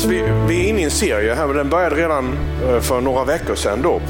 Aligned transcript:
Så 0.00 0.08
vi, 0.08 0.22
vi 0.48 0.64
är 0.64 0.68
inne 0.68 0.80
i 0.80 0.84
en 0.84 0.90
serie 0.90 1.34
här, 1.34 1.54
den 1.54 1.70
började 1.70 1.96
redan 1.96 2.38
eh, 2.68 2.80
för 2.80 3.00
några 3.00 3.24
veckor 3.24 3.54
sedan. 3.54 3.82
Då. 3.82 4.00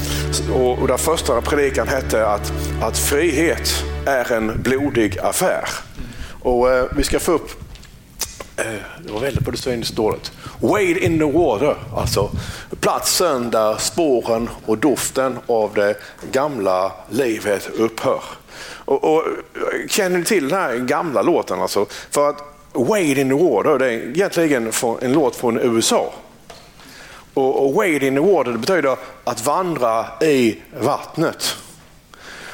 Och, 0.53 0.79
och 0.79 0.87
där 0.87 0.97
första 0.97 1.41
predikan 1.41 1.87
hette 1.87 2.27
att, 2.27 2.53
att 2.81 2.97
frihet 2.97 3.83
är 4.05 4.31
en 4.31 4.61
blodig 4.61 5.19
affär. 5.19 5.63
Och 6.41 6.71
eh, 6.71 6.85
Vi 6.95 7.03
ska 7.03 7.19
få 7.19 7.31
upp, 7.31 7.51
eh, 8.57 8.65
det 9.05 9.11
var 9.13 9.19
väldigt 9.19 9.45
på 9.45 9.51
det 9.51 9.57
svenska 9.57 9.95
dåligt. 9.95 10.31
Wade 10.59 11.05
in 11.05 11.19
the 11.19 11.25
water, 11.25 11.75
alltså 11.97 12.31
platsen 12.79 13.51
där 13.51 13.75
spåren 13.77 14.49
och 14.65 14.77
doften 14.77 15.39
av 15.47 15.73
det 15.73 15.95
gamla 16.31 16.91
livet 17.09 17.69
upphör. 17.77 18.21
Och, 18.85 19.15
och, 19.15 19.23
känner 19.89 20.17
ni 20.17 20.25
till 20.25 20.49
den 20.49 20.59
här 20.59 20.77
gamla 20.77 21.21
låten? 21.21 21.61
Alltså? 21.61 21.85
För 22.11 22.29
att 22.29 22.50
Wade 22.73 23.21
in 23.21 23.29
the 23.29 23.35
water, 23.35 23.79
det 23.79 23.85
är 23.85 23.91
egentligen 23.91 24.71
en 25.01 25.13
låt 25.13 25.35
från 25.35 25.59
USA. 25.59 26.13
Och, 27.33 27.65
och 27.65 27.73
wade 27.73 28.07
in 28.07 28.15
the 28.15 28.21
water 28.21 28.51
det 28.51 28.57
betyder 28.57 28.97
att 29.23 29.45
vandra 29.45 30.05
i 30.21 30.57
vattnet. 30.79 31.55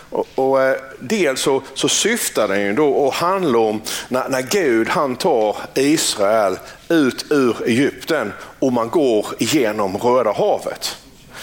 Och, 0.09 0.27
och 0.35 0.61
eh, 0.61 0.77
dels 0.99 1.41
så, 1.41 1.61
så 1.73 1.89
syftar 1.89 2.47
den 2.47 2.61
ju 2.61 2.73
då 2.73 2.89
och 2.89 3.13
handlar 3.13 3.59
om 3.59 3.81
när, 4.07 4.29
när 4.29 4.41
Gud 4.41 4.89
han 4.89 5.15
tar 5.15 5.57
Israel 5.73 6.59
ut 6.89 7.25
ur 7.29 7.55
Egypten 7.65 8.33
och 8.59 8.73
man 8.73 8.89
går 8.89 9.25
igenom 9.39 9.97
Röda 9.97 10.31
havet. 10.31 10.97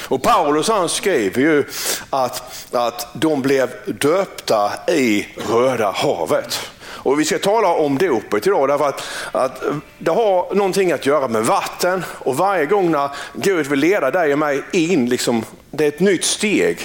Och 0.09 0.23
Paulus 0.23 0.69
han 0.69 0.89
skriver 0.89 1.41
ju 1.41 1.65
att, 2.11 2.69
att 2.73 3.09
de 3.15 3.43
blev 3.43 3.71
döpta 3.87 4.73
i 4.89 5.27
Röda 5.51 5.91
havet. 5.91 6.71
Och 6.95 7.21
Vi 7.21 7.25
ska 7.25 7.39
tala 7.39 7.69
om 7.69 7.99
dopet 7.99 8.47
idag 8.47 8.69
därför 8.69 8.89
att, 8.89 9.03
att 9.33 9.63
det 9.99 10.11
har 10.11 10.55
någonting 10.55 10.93
att 10.93 11.07
göra 11.07 11.29
med 11.29 11.45
vatten 11.45 12.05
och 12.09 12.37
varje 12.37 12.67
gång 12.67 12.91
när 12.91 13.11
Gud 13.35 13.67
vill 13.67 13.79
leda 13.79 14.11
dig 14.11 14.33
och 14.33 14.39
mig 14.39 14.63
in, 14.73 15.09
liksom, 15.09 15.45
det 15.71 15.85
är 15.85 15.89
ett 15.89 16.01
nytt 16.01 16.25
steg 16.25 16.79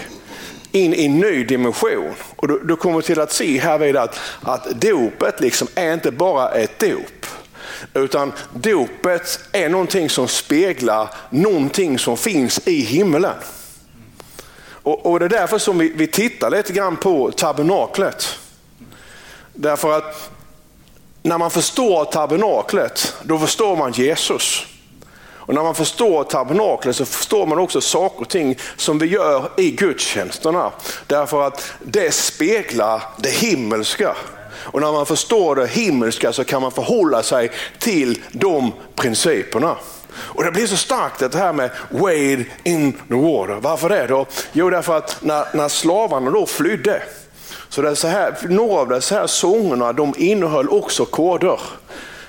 in 0.72 0.94
i 0.94 1.06
en 1.06 1.20
ny 1.20 1.44
dimension. 1.44 2.14
Och 2.36 2.48
du, 2.48 2.60
du 2.64 2.76
kommer 2.76 3.02
till 3.02 3.20
att 3.20 3.32
se 3.32 3.60
härvid 3.60 3.98
att, 3.98 4.20
att 4.42 4.82
dopet 4.82 5.42
liksom 5.42 5.68
är 5.76 5.94
inte 5.94 6.12
bara 6.12 6.52
ett 6.52 6.80
dop. 6.80 7.26
Utan 7.94 8.34
dopet 8.54 9.40
är 9.52 9.70
någonting 9.70 10.10
som 10.10 10.28
speglar 10.28 11.10
någonting 11.30 12.00
som 12.00 12.18
finns 12.18 12.68
i 12.68 12.82
himlen. 12.82 13.34
Och, 14.84 15.06
och 15.06 15.20
Det 15.20 15.26
är 15.26 15.30
därför 15.30 15.58
som 15.58 15.78
vi, 15.78 15.94
vi 15.96 16.08
tittar 16.08 16.50
lite 16.50 16.74
grann 16.74 16.96
på 16.96 17.32
tabernaklet. 17.32 18.40
Därför 19.62 19.98
att 19.98 20.30
när 21.24 21.38
man 21.38 21.52
förstår 21.52 22.06
tabernaklet, 22.06 23.16
då 23.24 23.40
förstår 23.40 23.76
man 23.76 23.92
Jesus. 23.92 24.66
Och 25.32 25.54
när 25.54 25.64
man 25.64 25.76
förstår 25.76 26.24
tabernaklet 26.24 26.96
så 26.96 27.06
förstår 27.06 27.46
man 27.46 27.60
också 27.60 27.82
saker 27.82 28.22
och 28.22 28.30
ting 28.30 28.58
som 28.78 29.00
vi 29.00 29.06
gör 29.06 29.50
i 29.58 29.72
gudstjänsterna. 29.72 30.72
Därför 31.08 31.48
att 31.48 31.72
det 31.80 32.12
speglar 32.12 33.04
det 33.18 33.30
himmelska. 33.30 34.16
Och 34.52 34.82
när 34.82 34.92
man 34.92 35.06
förstår 35.06 35.56
det 35.56 35.68
himmelska 35.68 36.34
så 36.34 36.44
kan 36.44 36.62
man 36.62 36.72
förhålla 36.72 37.24
sig 37.24 37.52
till 37.80 38.22
de 38.32 38.72
principerna. 38.96 39.76
Och 40.14 40.44
Det 40.44 40.52
blir 40.52 40.68
så 40.68 40.78
starkt 40.78 41.20
det 41.20 41.36
här 41.36 41.54
med 41.54 41.72
wade 41.90 42.46
in 42.64 42.94
the 42.94 43.14
water. 43.14 43.60
Varför 43.62 43.90
det 43.90 44.08
då? 44.08 44.26
Jo, 44.52 44.70
därför 44.70 44.98
att 44.98 45.18
när, 45.22 45.56
när 45.56 45.70
slavarna 45.70 46.32
då 46.32 46.46
flydde, 46.46 47.04
så 47.70 47.82
det 47.82 47.90
är 47.90 47.96
så 47.96 48.08
här, 48.08 48.36
några 48.50 48.82
av 48.82 48.88
dessa 48.88 49.16
här 49.16 49.28
sångerna 49.28 49.94
de 49.94 50.14
innehöll 50.18 50.70
också 50.70 51.06
koder. 51.06 51.60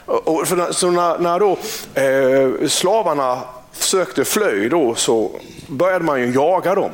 Och 0.07 0.49
för, 0.49 0.73
så 0.73 0.91
när, 0.91 1.19
när 1.19 1.39
då, 1.39 1.59
eh, 2.01 2.69
slavarna 2.69 3.39
försökte 3.73 4.25
fly 4.25 4.69
då, 4.69 4.95
så 4.95 5.31
började 5.67 6.05
man 6.05 6.21
ju 6.21 6.33
jaga 6.33 6.75
dem. 6.75 6.91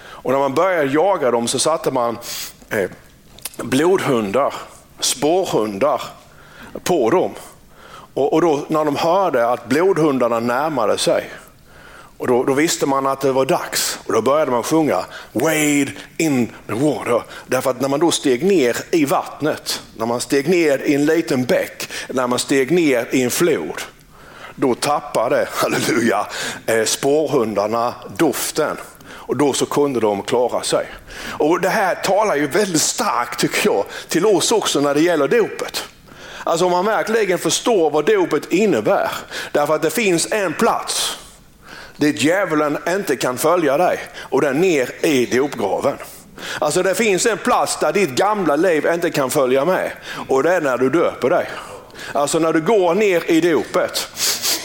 Och 0.00 0.32
när 0.32 0.38
man 0.38 0.54
började 0.54 0.90
jaga 0.92 1.30
dem 1.30 1.48
så 1.48 1.58
satte 1.58 1.90
man 1.90 2.18
eh, 2.70 2.90
blodhundar, 3.56 4.54
spårhundar 5.00 6.02
på 6.82 7.10
dem. 7.10 7.30
Och, 8.14 8.32
och 8.32 8.40
då, 8.40 8.64
när 8.68 8.84
de 8.84 8.96
hörde 8.96 9.48
att 9.48 9.68
blodhundarna 9.68 10.40
närmade 10.40 10.98
sig, 10.98 11.30
och 12.18 12.26
då, 12.26 12.44
då, 12.44 12.52
visste 12.52 12.86
man 12.86 13.06
att 13.06 13.20
det 13.20 13.32
var 13.32 13.46
dags 13.46 13.98
och 14.06 14.12
då 14.12 14.22
började 14.22 14.50
man 14.50 14.62
sjunga 14.62 15.04
Wade 15.32 15.92
in 16.16 16.52
the 16.66 16.72
water. 16.72 17.22
Därför 17.46 17.70
att 17.70 17.80
när 17.80 17.88
man 17.88 18.00
då 18.00 18.10
steg 18.10 18.44
ner 18.44 18.76
i 18.90 19.04
vattnet, 19.04 19.82
när 19.96 20.06
man 20.06 20.20
steg 20.20 20.48
ner 20.48 20.78
i 20.78 20.94
en 20.94 21.06
liten 21.06 21.44
bäck, 21.44 21.88
när 22.08 22.26
man 22.26 22.38
steg 22.38 22.70
ner 22.70 23.08
i 23.10 23.22
en 23.22 23.30
flod, 23.30 23.82
då 24.54 24.74
tappade, 24.74 25.48
halleluja, 25.52 26.26
eh, 26.66 26.84
spårhundarna 26.84 27.94
doften. 28.16 28.76
Och 29.08 29.36
då 29.36 29.52
så 29.52 29.66
kunde 29.66 30.00
de 30.00 30.22
klara 30.22 30.62
sig. 30.62 30.86
Och 31.38 31.60
Det 31.60 31.68
här 31.68 31.94
talar 31.94 32.36
ju 32.36 32.46
väldigt 32.46 32.82
starkt 32.82 33.40
tycker 33.40 33.70
jag 33.70 33.84
till 34.08 34.26
oss 34.26 34.52
också 34.52 34.80
när 34.80 34.94
det 34.94 35.00
gäller 35.00 35.28
dopet. 35.28 35.84
Alltså 36.44 36.64
om 36.64 36.70
man 36.70 36.84
verkligen 36.84 37.38
förstår 37.38 37.90
vad 37.90 38.06
dopet 38.06 38.52
innebär. 38.52 39.10
Därför 39.52 39.74
att 39.74 39.82
det 39.82 39.90
finns 39.90 40.32
en 40.32 40.54
plats 40.54 41.17
dit 41.98 42.22
djävulen 42.22 42.78
inte 42.88 43.16
kan 43.16 43.38
följa 43.38 43.76
dig 43.76 43.98
och 44.20 44.40
den 44.40 44.60
ner 44.60 44.90
i 45.06 45.26
dopgraven. 45.26 45.96
Alltså 46.58 46.82
det 46.82 46.94
finns 46.94 47.26
en 47.26 47.38
plats 47.38 47.78
där 47.80 47.92
ditt 47.92 48.10
gamla 48.10 48.56
liv 48.56 48.86
inte 48.86 49.10
kan 49.10 49.30
följa 49.30 49.64
med 49.64 49.90
och 50.28 50.42
det 50.42 50.54
är 50.54 50.60
när 50.60 50.78
du 50.78 50.90
döper 50.90 51.30
dig. 51.30 51.48
Alltså 52.12 52.38
när 52.38 52.52
du 52.52 52.60
går 52.60 52.94
ner 52.94 53.30
i 53.30 53.40
dopet 53.40 54.08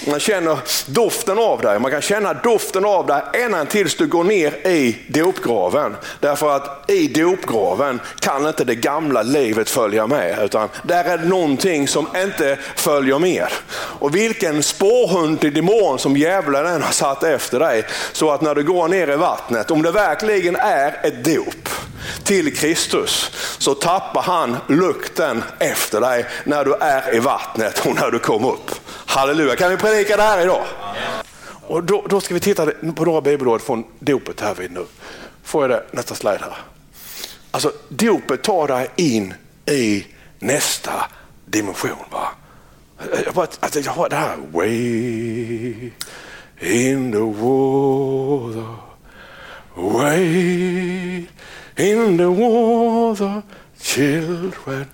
man 0.07 0.19
känner 0.19 0.57
doften 0.85 1.39
av 1.39 1.61
dig. 1.61 1.79
Man 1.79 1.91
kan 1.91 2.01
känna 2.01 2.33
doften 2.33 2.85
av 2.85 3.05
dig 3.05 3.21
ända 3.33 3.65
tills 3.65 3.95
du 3.95 4.07
går 4.07 4.23
ner 4.23 4.67
i 4.67 4.97
dopgraven. 5.07 5.95
Därför 6.19 6.55
att 6.55 6.89
i 6.89 7.07
dopgraven 7.07 8.01
kan 8.19 8.47
inte 8.47 8.63
det 8.63 8.75
gamla 8.75 9.21
livet 9.21 9.69
följa 9.69 10.07
med. 10.07 10.39
Utan 10.43 10.69
där 10.83 11.03
är 11.03 11.17
det 11.17 11.25
någonting 11.25 11.87
som 11.87 12.07
inte 12.17 12.57
följer 12.75 13.19
med. 13.19 13.47
Och 13.75 14.15
vilken 14.15 14.63
spårhund 14.63 15.39
till 15.39 15.53
demon 15.53 15.99
som 15.99 16.17
djävulen 16.17 16.65
än 16.65 16.81
har 16.81 16.91
satt 16.91 17.23
efter 17.23 17.59
dig. 17.59 17.83
Så 18.11 18.31
att 18.31 18.41
när 18.41 18.55
du 18.55 18.63
går 18.63 18.87
ner 18.87 19.11
i 19.11 19.15
vattnet, 19.15 19.71
om 19.71 19.81
det 19.81 19.91
verkligen 19.91 20.55
är 20.55 20.99
ett 21.03 21.23
dop 21.23 21.69
till 22.23 22.57
Kristus, 22.57 23.31
så 23.57 23.73
tappar 23.73 24.21
han 24.21 24.57
lukten 24.67 25.43
efter 25.59 26.01
dig 26.01 26.25
när 26.43 26.65
du 26.65 26.73
är 26.73 27.15
i 27.15 27.19
vattnet 27.19 27.85
och 27.85 27.95
när 27.95 28.11
du 28.11 28.19
kommer 28.19 28.49
upp. 28.49 28.71
Halleluja, 29.05 29.55
kan 29.55 29.69
vi 29.69 29.77
predika 29.77 30.17
det 30.17 30.23
här 30.23 30.41
idag? 30.41 30.65
Och 31.67 31.83
då, 31.83 32.05
då 32.09 32.21
ska 32.21 32.33
vi 32.33 32.39
titta 32.39 32.65
på 32.95 33.05
några 33.05 33.21
bibelord 33.21 33.61
från 33.61 33.83
dopet 33.99 34.41
här 34.41 34.55
vid 34.55 34.71
nu. 34.71 34.85
Får 35.43 35.63
jag 35.63 35.69
det 35.71 35.83
nästa 35.91 36.15
slide 36.15 36.39
här? 36.41 36.57
Alltså 37.51 37.71
dopet 37.89 38.43
tar 38.43 38.67
dig 38.67 38.89
in 38.95 39.33
i 39.65 40.05
nästa 40.39 41.05
dimension. 41.45 42.05
Va? 42.11 42.27
Jag 43.25 43.33
bara, 43.33 43.47
alltså, 43.59 43.79
jag 43.79 43.91
har 43.91 44.09
det 44.09 44.15
här, 44.15 44.37
way 44.51 45.91
in 46.61 47.11
the 47.11 47.17
water, 47.17 48.75
way 49.75 51.27
in 51.75 52.17
the 52.17 52.25
water, 52.25 53.41
children 53.81 54.85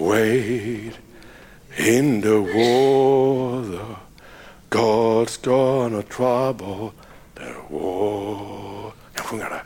Wait. 0.00 0.94
In 1.78 2.20
the 2.20 2.40
water. 2.40 3.96
God's 4.70 5.36
gonna 5.36 6.02
trouble 6.02 6.94
the 7.34 7.56
water. 7.68 9.62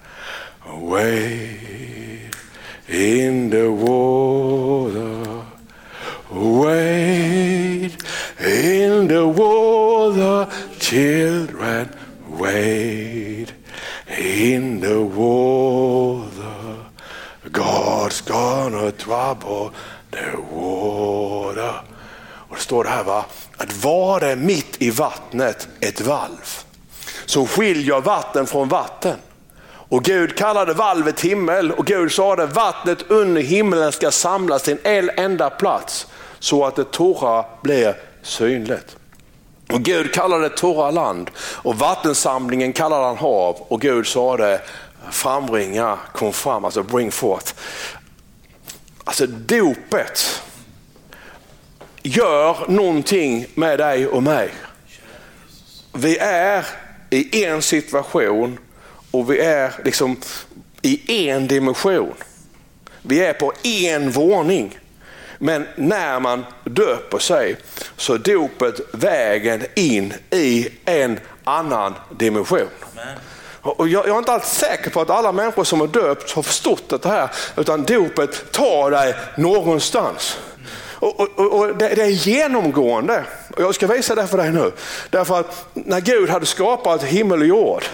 Wade 0.67 2.35
in 2.89 3.51
the 3.51 3.71
water. 3.73 5.45
Wait 6.31 7.97
in 8.41 9.09
the 9.09 9.27
water. 9.27 10.51
Children, 10.79 11.95
wait 12.29 13.53
in 14.09 14.81
the 14.81 15.03
water. 15.03 16.77
God's 17.51 18.21
gonna 18.21 18.93
trouble 18.93 19.73
står 22.65 22.85
det 22.85 22.91
här 22.91 23.05
va, 23.05 23.25
att 23.57 23.85
var 23.85 24.21
det 24.21 24.37
mitt 24.37 24.83
i 24.83 24.91
vattnet 24.91 25.69
ett 25.81 26.01
valv 26.01 26.65
som 27.27 27.47
skiljer 27.47 28.01
vatten 28.01 28.47
från 28.47 28.69
vatten. 28.69 29.17
Och 29.67 30.05
Gud 30.05 30.37
kallade 30.37 30.75
valvet 30.75 31.21
himmel 31.21 31.73
och 31.73 31.87
Gud 31.87 32.13
sade 32.13 32.47
vattnet 32.47 33.11
under 33.11 33.43
himlen 33.43 33.93
ska 33.93 34.11
samlas 34.11 34.63
till 34.63 34.79
en 34.83 35.11
enda 35.17 35.51
plats 35.51 36.07
så 36.39 36.65
att 36.65 36.77
det 36.77 36.91
torra 36.93 37.45
blir 37.63 37.97
synligt. 38.23 38.97
Och 39.73 39.83
Gud 39.83 40.15
kallade 40.15 40.49
det 40.49 40.57
torra 40.57 40.91
land 40.91 41.31
och 41.39 41.79
vattensamlingen 41.79 42.73
kallade 42.73 43.05
han 43.05 43.17
hav 43.17 43.57
och 43.69 43.81
Gud 43.81 44.07
sade 44.07 44.61
frambringa, 45.11 45.99
kom 46.13 46.33
fram, 46.33 46.65
alltså 46.65 46.83
bring 46.83 47.13
forth. 47.13 47.55
Alltså 49.05 49.27
dopet 49.27 50.43
gör 52.07 52.57
någonting 52.69 53.47
med 53.55 53.79
dig 53.79 54.07
och 54.07 54.23
mig. 54.23 54.51
vi 55.93 56.19
är 56.19 56.67
i 57.11 57.45
en 57.45 57.63
situation 57.63 58.59
och 59.11 59.31
vi 59.31 59.41
är 59.41 59.73
liksom 59.85 60.17
i 60.83 61.29
en 61.29 61.49
dimension. 61.49 62.15
Vi 63.03 63.25
är 63.25 63.33
på 63.33 63.53
en 63.63 64.11
våning. 64.11 64.79
Men 65.39 65.67
när 65.77 66.21
man 66.21 66.45
döper 66.65 67.19
sig 67.19 67.57
så 67.97 68.15
är 68.15 68.19
dopet 68.19 68.81
vägen 68.93 69.63
in 69.75 70.15
i 70.31 70.69
en 70.85 71.21
annan 71.45 71.95
dimension. 72.19 72.69
Och 73.61 73.89
jag, 73.89 74.09
är 74.09 74.19
inte 74.19 74.33
alls 74.33 74.47
säker 74.47 74.91
på 74.91 75.01
att 75.01 75.11
alla 75.11 75.33
människor 75.33 75.65
som 75.65 75.81
har 75.81 75.87
döpts 75.87 76.35
har 76.35 76.43
förstått 76.43 77.03
det 77.03 77.09
här, 77.09 77.31
utan 77.57 77.85
dopet 77.85 78.53
tar 78.53 78.91
dig 78.91 79.15
någonstans. 79.37 80.39
Och, 81.05 81.21
och, 81.21 81.61
och 81.61 81.77
det, 81.77 81.89
det, 81.89 82.03
är 82.03 82.09
genomgående. 82.09 83.25
Och 83.57 83.63
jag 83.63 83.75
ska 83.75 83.87
visa 83.87 84.15
det 84.15 84.27
för 84.27 84.39
dig 84.39 84.53
nu. 84.53 84.73
Därför 85.11 85.41
att 85.41 85.67
när 85.73 86.01
Gud 86.01 86.31
hade 86.31 86.47
skapat 86.47 87.03
himmel 87.03 87.41
och 87.41 87.47
jord 87.47 87.85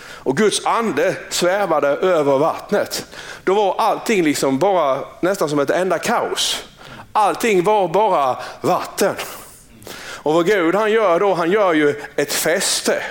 och 0.00 0.36
Guds 0.36 0.66
ande 0.66 1.16
svävade 1.30 1.88
över 1.88 2.38
vattnet, 2.38 3.06
då 3.44 3.54
var 3.54 3.74
allting 3.78 4.24
liksom 4.24 4.58
bara 4.58 5.00
nästan 5.20 5.48
som 5.48 5.58
ett 5.58 5.70
enda 5.70 5.98
kaos. 5.98 6.64
Allting 7.12 7.64
var 7.64 7.88
bara 7.88 8.36
vatten. 8.60 9.14
Och 9.98 10.34
vad 10.34 10.46
Gud 10.46 10.74
han 10.74 10.92
gör 10.92 11.20
då, 11.20 11.34
han 11.34 11.50
gör 11.50 11.72
ju 11.72 12.02
ett 12.16 12.32
fäste. 12.32 13.02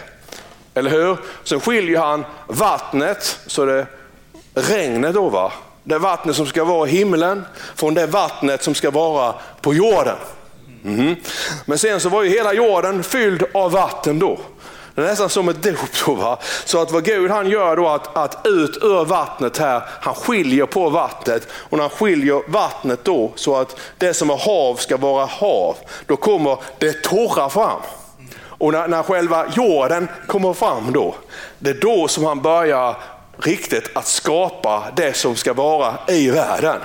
Eller 0.74 0.92
hur? 0.92 1.18
Sen 1.44 1.60
skiljer 1.60 2.00
han 2.00 2.25
vattnet, 2.48 3.40
så 3.48 3.66
det 3.66 3.88
regnet 4.54 5.13
då 5.13 5.30
va, 5.30 5.54
det 5.88 6.00
vattnet 6.00 6.36
som 6.36 6.45
ska 6.45 6.63
vara 6.63 6.88
i 6.88 6.92
himlen 6.92 7.45
från 7.75 7.94
det 7.94 8.07
vattnet 8.07 8.63
som 8.63 8.75
ska 8.75 8.92
vara 8.92 9.34
på 9.62 9.74
jorden. 9.74 10.16
Mm. 10.86 11.16
Men 11.66 11.78
sen 11.78 12.00
så 12.00 12.10
var 12.10 12.24
ju 12.24 12.30
hela 12.30 12.54
jorden 12.54 13.04
fylld 13.04 13.44
av 13.54 13.72
vatten 13.72 14.19
då. 14.19 14.39
Det 14.95 15.01
är 15.01 15.06
nästan 15.06 15.30
som 15.30 15.50
ett 15.50 15.63
dop. 15.63 15.78
Då, 16.06 16.13
va? 16.13 16.39
Så 16.66 16.81
att 16.81 16.92
vad 16.92 17.04
Gud 17.04 17.31
han 17.31 17.50
gör 17.50 17.75
då 17.75 17.88
att, 17.88 18.18
att 18.18 18.48
ut 18.48 18.78
ur 18.84 19.06
vattnet 19.06 19.57
här, 19.57 19.81
han 20.01 20.13
skiljer 20.13 20.66
på 20.66 20.89
vattnet 20.89 21.48
och 21.51 21.78
när 21.78 21.84
han 21.84 21.90
skiljer 21.90 22.42
vattnet 22.48 23.00
då 23.04 23.31
så 23.36 23.56
att 23.56 23.80
det 23.98 24.13
som 24.13 24.30
är 24.30 24.38
hav 24.38 24.75
ska 24.75 24.98
vara 24.98 25.25
hav, 25.25 25.75
då 26.06 26.16
kommer 26.16 26.57
det 26.78 27.04
torra 27.04 27.50
fram. 27.50 27.81
Och 28.40 28.72
när, 28.72 28.88
när 28.88 29.04
själva 29.04 29.45
jorden 29.56 30.07
kommer 30.28 30.54
fram 30.54 30.92
då, 30.92 31.16
det 31.60 31.69
är 31.69 31.81
då 31.81 32.07
som 32.07 32.24
han 32.24 32.42
börjar 32.42 32.95
riktigt 33.44 33.89
att 33.94 34.07
skapa 34.07 34.84
det 34.95 35.13
som 35.13 35.36
ska 35.36 35.54
vara 35.54 35.98
i 36.07 36.30
världen. 36.30 36.80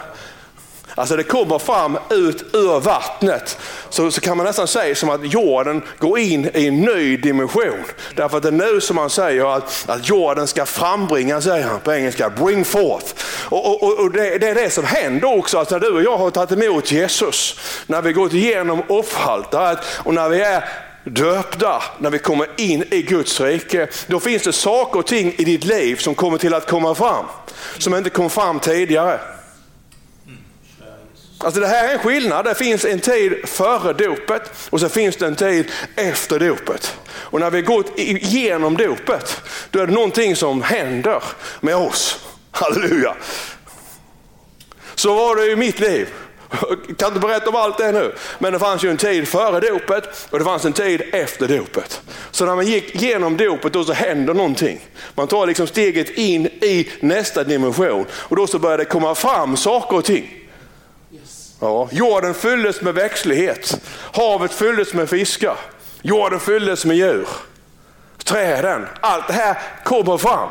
Alltså 0.94 1.16
det 1.16 1.22
kommer 1.22 1.58
fram 1.58 1.98
ut 2.10 2.44
ur 2.54 2.80
vattnet. 2.80 3.58
Så, 3.88 4.10
så 4.10 4.20
kan 4.20 4.36
man 4.36 4.46
nästan 4.46 4.68
säga 4.68 4.94
som 4.94 5.10
att 5.10 5.32
jorden 5.32 5.82
går 5.98 6.18
in 6.18 6.50
i 6.54 6.66
en 6.66 6.80
ny 6.80 7.16
dimension. 7.16 7.84
Därför 8.16 8.36
att 8.36 8.42
det 8.42 8.48
är 8.48 8.52
nu 8.52 8.80
som 8.80 8.96
man 8.96 9.10
säger 9.10 9.56
att, 9.56 9.84
att 9.88 10.08
jorden 10.08 10.46
ska 10.46 10.66
frambringa, 10.66 11.40
säger 11.40 11.66
han 11.66 11.80
på 11.80 11.92
engelska, 11.92 12.30
bring 12.30 12.64
forth. 12.64 13.14
Och, 13.48 13.82
och, 13.82 14.00
och 14.00 14.10
det, 14.10 14.38
det, 14.38 14.48
är 14.48 14.54
det 14.54 14.70
som 14.70 14.84
händer 14.84 15.38
också, 15.38 15.58
att 15.58 15.70
när 15.70 15.80
du 15.80 15.90
och 15.90 16.02
jag 16.02 16.18
har 16.18 16.30
tagit 16.30 16.52
emot 16.52 16.92
Jesus, 16.92 17.60
när 17.86 18.02
vi 18.02 18.12
gått 18.12 18.32
igenom 18.32 18.82
offeraltaret 18.88 19.78
och 19.98 20.14
när 20.14 20.28
vi 20.28 20.40
är 20.40 20.64
döpta, 21.04 21.82
när 21.98 22.10
vi 22.10 22.18
kommer 22.18 22.46
in 22.56 22.84
i 22.90 23.02
Guds 23.02 23.40
rike, 23.40 23.88
då 24.06 24.20
finns 24.20 24.42
det 24.42 24.52
saker 24.52 24.98
och 24.98 25.06
ting 25.06 25.34
i 25.38 25.44
ditt 25.44 25.64
liv 25.64 25.96
som 25.96 26.14
kommer 26.14 26.38
till 26.38 26.54
att 26.54 26.70
komma 26.70 26.94
fram, 26.94 27.24
som 27.78 27.94
inte 27.94 28.10
kom 28.10 28.30
fram 28.30 28.60
tidigare. 28.60 29.20
Alltså 31.38 31.60
det 31.60 31.66
här 31.66 31.88
är 31.88 31.92
en 31.92 31.98
skillnad. 31.98 32.44
Det 32.44 32.54
finns 32.54 32.84
en 32.84 33.00
tid 33.00 33.48
före 33.48 33.92
dopet 33.92 34.42
och 34.70 34.80
så 34.80 34.88
finns 34.88 35.16
det 35.16 35.26
en 35.26 35.36
tid 35.36 35.70
efter 35.96 36.38
dopet. 36.38 36.96
Och 37.08 37.40
när 37.40 37.50
vi 37.50 37.62
gått 37.62 37.98
igenom 37.98 38.76
dopet, 38.76 39.42
då 39.70 39.78
är 39.78 39.86
det 39.86 39.92
någonting 39.92 40.36
som 40.36 40.62
händer 40.62 41.22
med 41.60 41.76
oss. 41.76 42.18
Halleluja! 42.50 43.14
Så 44.94 45.14
var 45.14 45.36
det 45.36 45.50
i 45.50 45.56
mitt 45.56 45.80
liv. 45.80 46.08
Jag 46.60 46.78
kan 46.98 47.08
inte 47.08 47.20
berätta 47.20 47.50
om 47.50 47.56
allt 47.56 47.78
det 47.78 47.92
nu, 47.92 48.14
men 48.38 48.52
det 48.52 48.58
fanns 48.58 48.84
ju 48.84 48.90
en 48.90 48.96
tid 48.96 49.28
före 49.28 49.60
dopet 49.60 50.28
och 50.30 50.38
det 50.38 50.44
fanns 50.44 50.64
en 50.64 50.72
tid 50.72 51.02
efter 51.12 51.48
dopet. 51.48 52.02
Så 52.30 52.46
när 52.46 52.54
man 52.54 52.66
gick 52.66 52.94
igenom 52.94 53.36
dopet 53.36 53.72
då 53.72 53.84
så 53.84 53.92
händer 53.92 54.34
någonting. 54.34 54.80
Man 55.14 55.26
tar 55.26 55.46
liksom 55.46 55.66
steget 55.66 56.10
in 56.10 56.46
i 56.46 56.90
nästa 57.00 57.44
dimension 57.44 58.06
och 58.12 58.36
då 58.36 58.46
så 58.46 58.58
börjar 58.58 58.78
det 58.78 58.84
komma 58.84 59.14
fram 59.14 59.56
saker 59.56 59.96
och 59.96 60.04
ting. 60.04 60.38
Ja, 61.60 61.88
jorden 61.92 62.34
fylldes 62.34 62.80
med 62.80 62.94
växtlighet, 62.94 63.80
havet 64.12 64.52
fylldes 64.52 64.94
med 64.94 65.10
fiskar, 65.10 65.56
jorden 66.02 66.40
fylldes 66.40 66.84
med 66.84 66.96
djur, 66.96 67.28
träden, 68.24 68.86
allt 69.00 69.26
det 69.26 69.32
här 69.32 69.58
kommer 69.84 70.18
fram. 70.18 70.48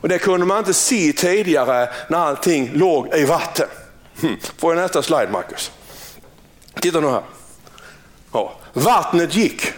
Och 0.00 0.08
det 0.08 0.18
kunde 0.18 0.46
man 0.46 0.58
inte 0.58 0.74
se 0.74 1.12
tidigare 1.12 1.88
när 2.08 2.18
allting 2.18 2.70
låg 2.74 3.14
i 3.14 3.24
vatten. 3.24 3.68
Hmm. 4.20 4.36
Får 4.58 4.74
jag 4.74 4.82
nästa 4.82 5.02
slide 5.02 5.28
Marcus? 5.30 5.70
Titta 6.80 7.00
nu 7.00 7.08
här. 7.08 7.22
Ja. 8.32 8.52
Vattnet 8.72 9.34
gick. 9.34 9.72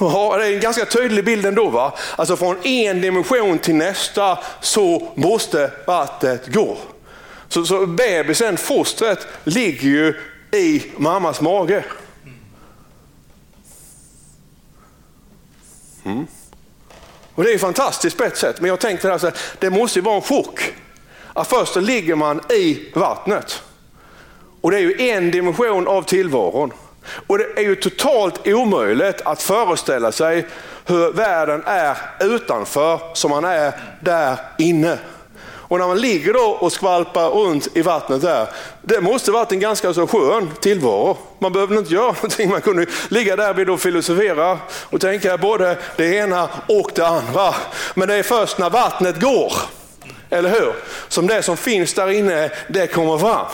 Ja, 0.00 0.36
det 0.38 0.46
är 0.46 0.54
en 0.54 0.60
ganska 0.60 0.84
tydlig 0.84 1.24
bild 1.24 1.46
ändå. 1.46 1.68
Va? 1.68 1.92
Alltså 2.16 2.36
från 2.36 2.66
en 2.66 3.00
dimension 3.00 3.58
till 3.58 3.74
nästa 3.74 4.38
så 4.60 5.12
måste 5.14 5.70
vattnet 5.86 6.46
gå. 6.46 6.78
Så, 7.48 7.64
så 7.64 7.86
bebisen, 7.86 8.56
fostret, 8.56 9.26
ligger 9.44 9.88
ju 9.88 10.20
i 10.52 10.82
mammas 10.96 11.40
mage. 11.40 11.84
Mm. 16.04 16.26
Och 17.34 17.44
Det 17.44 17.52
är 17.52 17.58
fantastiskt 17.58 18.16
på 18.16 18.24
ett 18.24 18.36
sätt, 18.36 18.60
men 18.60 18.68
jag 18.68 18.80
tänkte 18.80 19.12
alltså 19.12 19.26
att 19.28 19.38
det 19.58 19.70
måste 19.70 19.98
ju 19.98 20.02
vara 20.02 20.16
en 20.16 20.22
chock. 20.22 20.74
Att 21.36 21.48
först 21.48 21.72
så 21.72 21.80
ligger 21.80 22.14
man 22.14 22.40
i 22.50 22.82
vattnet. 22.94 23.62
Och 24.60 24.70
det 24.70 24.76
är 24.76 24.80
ju 24.80 25.08
en 25.08 25.30
dimension 25.30 25.88
av 25.88 26.02
tillvaron. 26.02 26.72
Och 27.26 27.38
det 27.38 27.44
är 27.56 27.62
ju 27.62 27.74
totalt 27.74 28.46
omöjligt 28.46 29.20
att 29.24 29.42
föreställa 29.42 30.12
sig 30.12 30.46
hur 30.86 31.12
världen 31.12 31.62
är 31.66 31.96
utanför 32.20 33.00
som 33.14 33.30
man 33.30 33.44
är 33.44 33.72
där 34.00 34.36
inne. 34.58 34.98
Och 35.68 35.78
när 35.78 35.86
man 35.86 36.00
ligger 36.00 36.32
då 36.32 36.40
och 36.40 36.72
skvalpar 36.72 37.28
runt 37.28 37.76
i 37.76 37.82
vattnet 37.82 38.22
där, 38.22 38.48
det 38.82 39.00
måste 39.00 39.30
varit 39.30 39.52
en 39.52 39.60
ganska 39.60 39.94
så 39.94 40.06
skön 40.06 40.50
tillvaro. 40.60 41.16
Man 41.38 41.52
behövde 41.52 41.78
inte 41.78 41.94
göra 41.94 42.12
någonting, 42.12 42.50
man 42.50 42.60
kunde 42.60 42.86
ligga 43.08 43.36
där 43.36 43.70
och 43.70 43.80
filosofera 43.80 44.58
och 44.70 45.00
tänka 45.00 45.38
både 45.38 45.78
det 45.96 46.14
ena 46.14 46.48
och 46.68 46.90
det 46.94 47.06
andra. 47.06 47.54
Men 47.94 48.08
det 48.08 48.14
är 48.14 48.22
först 48.22 48.58
när 48.58 48.70
vattnet 48.70 49.20
går, 49.20 49.52
eller 50.30 50.50
hur? 50.50 50.74
Som 51.08 51.26
det 51.26 51.42
som 51.42 51.56
finns 51.56 51.94
där 51.94 52.10
inne, 52.10 52.50
det 52.68 52.86
kommer 52.86 53.18
fram. 53.18 53.46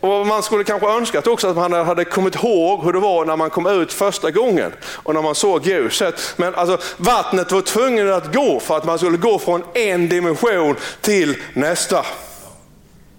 Och 0.00 0.26
Man 0.26 0.42
skulle 0.42 0.64
kanske 0.64 0.88
önskat 0.88 1.26
också 1.26 1.48
att 1.48 1.56
man 1.56 1.72
hade 1.72 2.04
kommit 2.04 2.34
ihåg 2.34 2.84
hur 2.84 2.92
det 2.92 2.98
var 2.98 3.24
när 3.24 3.36
man 3.36 3.50
kom 3.50 3.66
ut 3.66 3.92
första 3.92 4.30
gången 4.30 4.72
och 4.84 5.14
när 5.14 5.22
man 5.22 5.34
såg 5.34 5.66
ljuset. 5.66 6.34
Men 6.36 6.54
alltså, 6.54 6.78
vattnet 6.96 7.52
var 7.52 7.60
tvunget 7.60 8.06
att 8.06 8.34
gå 8.34 8.60
för 8.60 8.76
att 8.76 8.84
man 8.84 8.98
skulle 8.98 9.16
gå 9.16 9.38
från 9.38 9.64
en 9.74 10.08
dimension 10.08 10.76
till 11.00 11.36
nästa. 11.52 12.06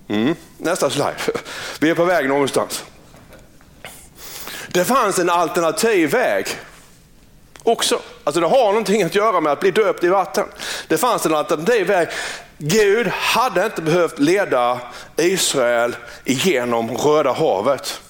Mm. 0.07 0.35
Nästa 0.57 0.89
slide. 0.89 1.15
Vi 1.79 1.89
är 1.89 1.95
på 1.95 2.05
väg 2.05 2.29
någonstans. 2.29 2.83
Det 4.67 4.85
fanns 4.85 5.19
en 5.19 5.29
alternativ 5.29 6.09
väg 6.09 6.47
också. 7.67 7.99
Alltså 8.23 8.41
det 8.41 8.47
har 8.47 8.67
någonting 8.67 9.03
att 9.03 9.15
göra 9.15 9.41
med 9.41 9.51
att 9.51 9.59
bli 9.59 9.71
döpt 9.71 10.03
i 10.03 10.07
vatten. 10.07 10.45
Det 10.87 10.97
fanns 10.97 11.25
en 11.25 11.35
alternativ 11.35 11.87
väg. 11.87 12.07
Gud 12.57 13.07
hade 13.07 13.65
inte 13.65 13.81
behövt 13.81 14.19
leda 14.19 14.79
Israel 15.17 15.95
igenom 16.25 16.97
Röda 16.97 17.33
havet. 17.33 18.01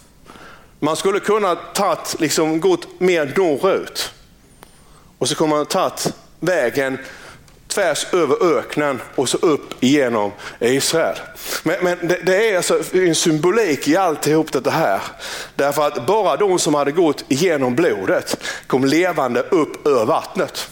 Man 0.79 0.95
skulle 0.95 1.19
kunna 1.19 1.55
tatt, 1.55 2.15
liksom, 2.19 2.59
gått 2.59 2.99
mer 2.99 3.33
norrut 3.37 4.11
och 5.17 5.29
så 5.29 5.35
kommer 5.35 5.55
man 5.55 5.65
tagit 5.65 6.13
vägen 6.39 6.97
tvärs 7.77 8.13
över 8.13 8.57
öknen 8.57 9.01
och 9.15 9.29
så 9.29 9.37
upp 9.37 9.83
igenom 9.83 10.31
Israel. 10.59 11.17
Men, 11.63 11.75
men 11.83 12.07
det, 12.07 12.19
det, 12.23 12.49
är 12.49 12.57
alltså 12.57 12.95
en 12.95 13.15
symbolik 13.15 13.87
i 13.87 13.97
alltihop 13.97 14.63
det 14.63 14.71
här. 14.71 15.01
Därför 15.55 15.87
att 15.87 16.05
bara 16.07 16.37
de 16.37 16.59
som 16.59 16.73
hade 16.73 16.91
gått 16.91 17.23
igenom 17.27 17.75
blodet 17.75 18.37
kom 18.67 18.85
levande 18.85 19.41
upp 19.41 19.87
ur 19.87 20.05
vattnet. 20.05 20.69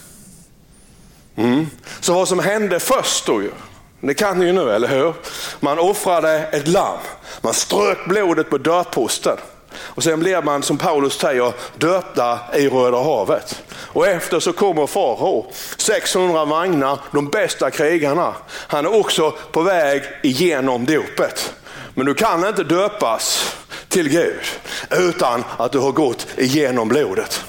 Mm. 1.35 1.67
Så 1.99 2.13
vad 2.13 2.27
som 2.27 2.39
hände 2.39 2.79
först 2.79 3.25
då 3.25 3.41
ju, 3.41 3.51
det 3.99 4.13
kan 4.13 4.39
ni 4.39 4.45
ju 4.45 4.51
nu, 4.51 4.71
eller 4.71 4.87
hur? 4.87 5.13
Man 5.59 5.79
offrade 5.79 6.31
ett 6.31 6.67
lamm, 6.67 6.99
man 7.41 7.53
strök 7.53 8.05
blodet 8.07 8.49
på 8.49 8.57
dörrposten. 8.57 9.37
Och 9.77 10.03
sen 10.03 10.19
blev 10.19 10.45
man, 10.45 10.63
som 10.63 10.77
Paulus 10.77 11.19
säger, 11.19 11.53
döpta 11.75 12.39
i 12.53 12.69
Röda 12.69 12.97
havet. 12.97 13.61
Och 13.71 14.07
efter 14.07 14.39
så 14.39 14.53
kommer 14.53 14.87
farao, 14.87 15.51
600 15.77 16.45
vagnar, 16.45 16.99
de 17.11 17.29
bästa 17.29 17.71
krigarna. 17.71 18.33
Han 18.47 18.85
är 18.85 18.99
också 18.99 19.31
på 19.31 19.61
väg 19.61 20.03
igenom 20.23 20.85
dopet. 20.85 21.53
Men 21.93 22.05
du 22.05 22.13
kan 22.13 22.47
inte 22.47 22.63
döpas 22.63 23.55
till 23.89 24.09
Gud 24.09 24.41
utan 24.91 25.43
att 25.57 25.71
du 25.71 25.79
har 25.79 25.91
gått 25.91 26.27
igenom 26.37 26.87
blodet. 26.87 27.43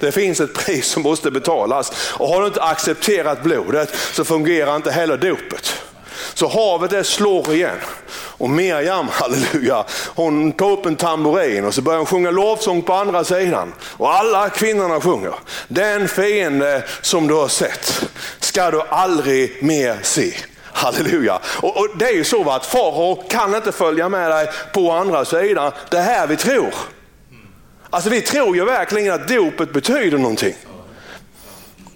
Det 0.00 0.12
finns 0.12 0.40
ett 0.40 0.54
pris 0.54 0.86
som 0.86 1.02
måste 1.02 1.30
betalas. 1.30 2.12
Och 2.12 2.28
har 2.28 2.40
du 2.40 2.46
inte 2.46 2.62
accepterat 2.62 3.42
blodet 3.42 3.94
så 4.12 4.24
fungerar 4.24 4.76
inte 4.76 4.90
heller 4.90 5.16
dopet. 5.16 5.82
Så 6.34 6.48
havet 6.48 6.90
det 6.90 7.04
slår 7.04 7.54
igen. 7.54 7.76
Och 8.12 8.50
Miriam, 8.50 9.08
halleluja, 9.12 9.84
hon 10.14 10.52
tar 10.52 10.70
upp 10.70 10.86
en 10.86 10.96
tamburin 10.96 11.64
och 11.64 11.74
så 11.74 11.82
börjar 11.82 11.98
hon 11.98 12.06
sjunga 12.06 12.30
lovsång 12.30 12.82
på 12.82 12.92
andra 12.92 13.24
sidan. 13.24 13.74
Och 13.82 14.14
alla 14.14 14.48
kvinnorna 14.48 15.00
sjunger. 15.00 15.34
Den 15.68 16.08
fiende 16.08 16.82
som 17.02 17.26
du 17.26 17.34
har 17.34 17.48
sett 17.48 18.04
ska 18.40 18.70
du 18.70 18.80
aldrig 18.80 19.62
mer 19.62 19.98
se. 20.02 20.32
Halleluja. 20.72 21.38
Och, 21.44 21.76
och 21.76 21.88
det 21.98 22.04
är 22.04 22.14
ju 22.14 22.24
så 22.24 22.50
att 22.50 22.66
farao 22.66 23.24
kan 23.28 23.54
inte 23.54 23.72
följa 23.72 24.08
med 24.08 24.30
dig 24.30 24.48
på 24.74 24.92
andra 24.92 25.24
sidan. 25.24 25.72
Det 25.90 25.96
är 25.96 26.02
här 26.02 26.26
vi 26.26 26.36
tror. 26.36 26.74
Alltså 27.90 28.10
vi 28.10 28.20
tror 28.20 28.56
ju 28.56 28.64
verkligen 28.64 29.14
att 29.14 29.28
dopet 29.28 29.72
betyder 29.72 30.18
någonting. 30.18 30.54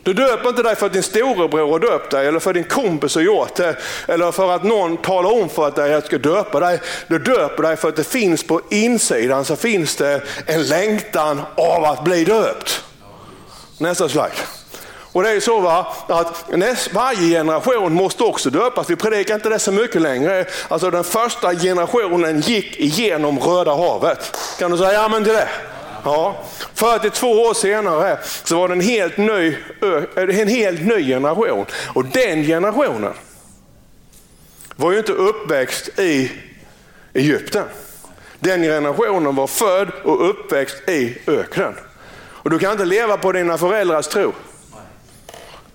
Du 0.03 0.13
döper 0.13 0.49
inte 0.49 0.63
dig 0.63 0.77
för 0.77 0.87
att 0.87 0.93
din 0.93 1.03
storebror 1.03 1.71
har 1.71 1.79
döpt 1.79 2.11
dig 2.11 2.27
eller 2.27 2.39
för 2.41 2.51
att 2.51 2.55
din 2.55 2.65
kompis 2.65 3.15
har 3.15 3.23
gjort 3.23 3.55
det. 3.55 3.77
Eller 4.09 4.33
för 4.33 4.53
att 4.53 4.63
någon 4.63 4.97
talar 4.97 5.43
om 5.43 5.49
för 5.49 5.71
dig 5.71 5.85
att 5.85 5.91
jag 5.91 6.05
ska 6.05 6.19
döpa 6.19 6.61
dig. 6.61 6.81
Du 7.07 7.19
döper 7.19 7.63
dig 7.63 7.77
för 7.77 7.89
att 7.89 7.97
det 7.97 8.05
finns 8.05 8.47
på 8.47 8.61
insidan 8.71 9.45
så 9.45 9.57
finns 9.57 9.97
det 9.97 10.23
en 10.47 10.63
längtan 10.63 11.43
av 11.57 11.85
att 11.85 12.05
bli 12.05 12.25
döpt. 12.25 12.85
Nästa 13.79 14.09
slide. 14.09 14.33
Och 15.13 15.23
det 15.23 15.31
är 15.31 15.41
så 15.41 15.61
va, 15.61 15.87
att 16.09 16.45
näst, 16.51 16.93
varje 16.93 17.39
generation 17.39 17.95
måste 17.95 18.23
också 18.23 18.51
döpas. 18.51 18.91
Vi 18.91 18.97
predikar 18.97 19.35
inte 19.35 19.49
det 19.49 19.59
så 19.59 19.73
mycket 19.73 20.03
längre. 20.03 20.47
Alltså 20.69 20.91
den 20.91 21.05
första 21.05 21.55
generationen 21.55 22.41
gick 22.41 22.81
igenom 22.81 23.39
Röda 23.39 23.75
havet. 23.75 24.39
Kan 24.59 24.71
du 24.71 24.79
säga 24.79 25.01
amen 25.01 25.25
till 25.25 25.33
det? 25.33 25.49
Ja. 26.05 26.45
42 26.75 27.27
år 27.27 27.55
senare 27.55 28.19
så 28.45 28.57
var 28.57 28.69
det 28.69 28.75
en 28.75 28.81
helt 28.81 29.17
ny, 29.17 29.49
eh, 29.83 30.03
en 30.17 30.49
helt 30.49 30.83
ny 30.83 31.07
generation. 31.07 31.67
Och 31.95 32.05
den 32.05 32.45
generationen 32.45 33.13
var 34.77 34.93
ju 34.93 34.99
inte 34.99 35.13
uppväxt 35.13 35.99
i 35.99 36.33
Egypten. 37.15 37.65
Den 38.39 38.63
generationen 38.63 39.35
var 39.35 39.47
född 39.47 39.89
och 40.05 40.31
uppväxt 40.31 40.89
i 40.89 41.19
öknen. 41.27 41.75
Och 42.15 42.51
du 42.51 42.59
kan 42.59 42.73
inte 42.73 42.85
leva 42.85 43.17
på 43.17 43.33
dina 43.33 43.59
föräldrars 43.59 44.07
tro. 44.07 44.33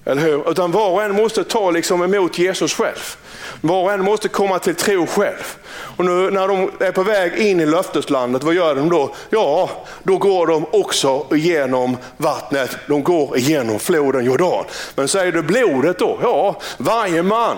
Eller 0.08 0.22
hur? 0.22 0.52
Utan 0.52 0.72
var 0.72 0.90
och 0.90 1.04
en 1.04 1.16
måste 1.16 1.44
ta 1.44 1.72
liksom 1.72 2.04
emot 2.04 2.38
Jesus 2.38 2.74
själv. 2.74 3.16
Var 3.62 3.84
och 3.84 3.92
en 3.92 4.04
måste 4.04 4.28
komma 4.28 4.60
till 4.60 4.76
tro 4.76 5.08
själv. 5.08 5.58
Och 5.98 6.06
nu 6.06 6.32
när 6.32 6.48
de 6.48 6.72
är 6.80 6.92
på 6.92 7.04
väg 7.04 7.36
in 7.36 7.60
i 7.60 7.66
löfteslandet, 7.66 8.44
vad 8.44 8.54
gör 8.54 8.76
de 8.76 8.90
då? 8.90 9.16
Ja, 9.30 9.70
då 10.04 10.18
går 10.18 10.48
de 10.48 10.66
också 10.72 11.26
igenom 11.32 11.98
vattnet. 12.18 12.78
De 12.88 13.04
går 13.04 13.38
igenom 13.38 13.80
floden 13.80 14.26
Jordan. 14.26 14.66
Men 14.96 15.08
säger 15.08 15.32
du 15.32 15.42
blodet 15.42 16.00
då? 16.00 16.20
Ja, 16.22 16.62
varje 16.78 17.24
man 17.24 17.58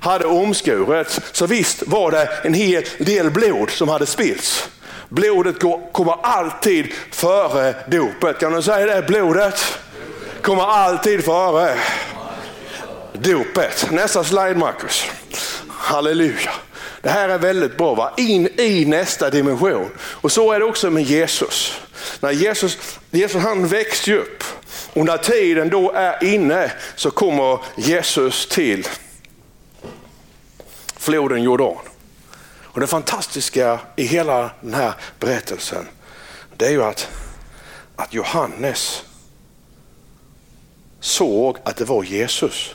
hade 0.00 0.26
omskurits. 0.26 1.20
Så 1.32 1.46
visst 1.46 1.82
var 1.86 2.10
det 2.10 2.28
en 2.42 2.54
hel 2.54 2.84
del 2.98 3.30
blod 3.30 3.70
som 3.70 3.88
hade 3.88 4.06
spillts. 4.06 4.68
Blodet 5.08 5.56
kommer 5.92 6.16
alltid 6.22 6.86
före 7.10 7.74
dopet. 7.86 8.38
Kan 8.38 8.52
du 8.52 8.62
säga 8.62 8.94
det? 8.94 9.02
Blodet 9.02 9.78
kommer 10.42 10.62
alltid 10.62 11.24
före 11.24 11.78
dopet. 13.12 13.90
Nästa 13.90 14.24
slide 14.24 14.54
Marcus. 14.54 15.06
Halleluja. 15.68 16.50
Det 17.02 17.08
här 17.08 17.28
är 17.28 17.38
väldigt 17.38 17.76
bra, 17.76 17.94
va? 17.94 18.12
in 18.16 18.48
i 18.60 18.84
nästa 18.84 19.30
dimension. 19.30 19.90
Och 20.00 20.32
så 20.32 20.52
är 20.52 20.58
det 20.58 20.64
också 20.64 20.90
med 20.90 21.02
Jesus. 21.02 21.80
När 22.20 22.30
Jesus, 22.30 22.98
Jesus 23.10 23.42
han 23.42 23.66
växte 23.66 24.16
upp 24.16 24.44
och 24.92 25.04
när 25.04 25.16
tiden 25.16 25.68
då 25.70 25.92
är 25.92 26.24
inne 26.24 26.72
så 26.96 27.10
kommer 27.10 27.58
Jesus 27.76 28.46
till 28.46 28.88
floden 30.96 31.42
Jordan. 31.42 31.76
Och 32.62 32.80
det 32.80 32.86
fantastiska 32.86 33.78
i 33.96 34.04
hela 34.04 34.50
den 34.60 34.74
här 34.74 34.92
berättelsen 35.18 35.88
det 36.56 36.66
är 36.66 36.70
ju 36.70 36.84
att, 36.84 37.08
att 37.96 38.14
Johannes 38.14 39.04
såg 41.02 41.58
att 41.64 41.76
det 41.76 41.84
var 41.84 42.04
Jesus. 42.04 42.74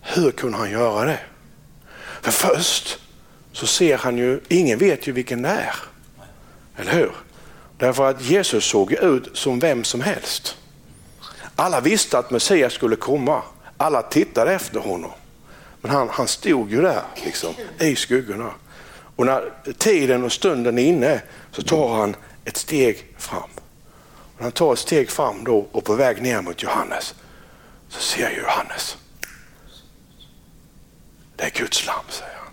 Hur 0.00 0.30
kunde 0.30 0.58
han 0.58 0.70
göra 0.70 1.04
det? 1.04 1.20
För 2.22 2.30
först 2.30 2.98
så 3.52 3.66
ser 3.66 3.98
han 3.98 4.18
ju, 4.18 4.40
ingen 4.48 4.78
vet 4.78 5.06
ju 5.06 5.12
vilken 5.12 5.42
det 5.42 5.48
är. 5.48 5.74
Eller 6.76 6.92
hur? 6.92 7.12
Därför 7.78 8.10
att 8.10 8.22
Jesus 8.22 8.64
såg 8.64 8.92
ut 8.92 9.36
som 9.36 9.58
vem 9.58 9.84
som 9.84 10.00
helst. 10.00 10.56
Alla 11.56 11.80
visste 11.80 12.18
att 12.18 12.30
Messias 12.30 12.72
skulle 12.72 12.96
komma. 12.96 13.42
Alla 13.76 14.02
tittade 14.02 14.52
efter 14.52 14.80
honom. 14.80 15.10
Men 15.80 15.90
han, 15.90 16.08
han 16.08 16.28
stod 16.28 16.70
ju 16.70 16.82
där 16.82 17.02
liksom, 17.24 17.54
i 17.80 17.96
skuggorna. 17.96 18.50
Och 19.16 19.26
när 19.26 19.52
tiden 19.78 20.24
och 20.24 20.32
stunden 20.32 20.78
är 20.78 20.82
inne 20.82 21.22
så 21.50 21.62
tar 21.62 21.96
han 21.96 22.16
ett 22.44 22.56
steg 22.56 23.14
fram. 23.18 23.50
Och 24.36 24.42
han 24.42 24.52
tar 24.52 24.72
ett 24.72 24.78
steg 24.78 25.10
fram 25.10 25.44
då 25.44 25.66
och 25.72 25.84
på 25.84 25.94
väg 25.94 26.22
ner 26.22 26.40
mot 26.40 26.62
Johannes 26.62 27.14
så 27.92 28.00
ser 28.00 28.30
Johannes. 28.30 28.96
Det 31.36 31.44
är 31.44 31.50
Guds 31.50 31.86
lamm, 31.86 32.04
säger 32.08 32.36
han. 32.36 32.52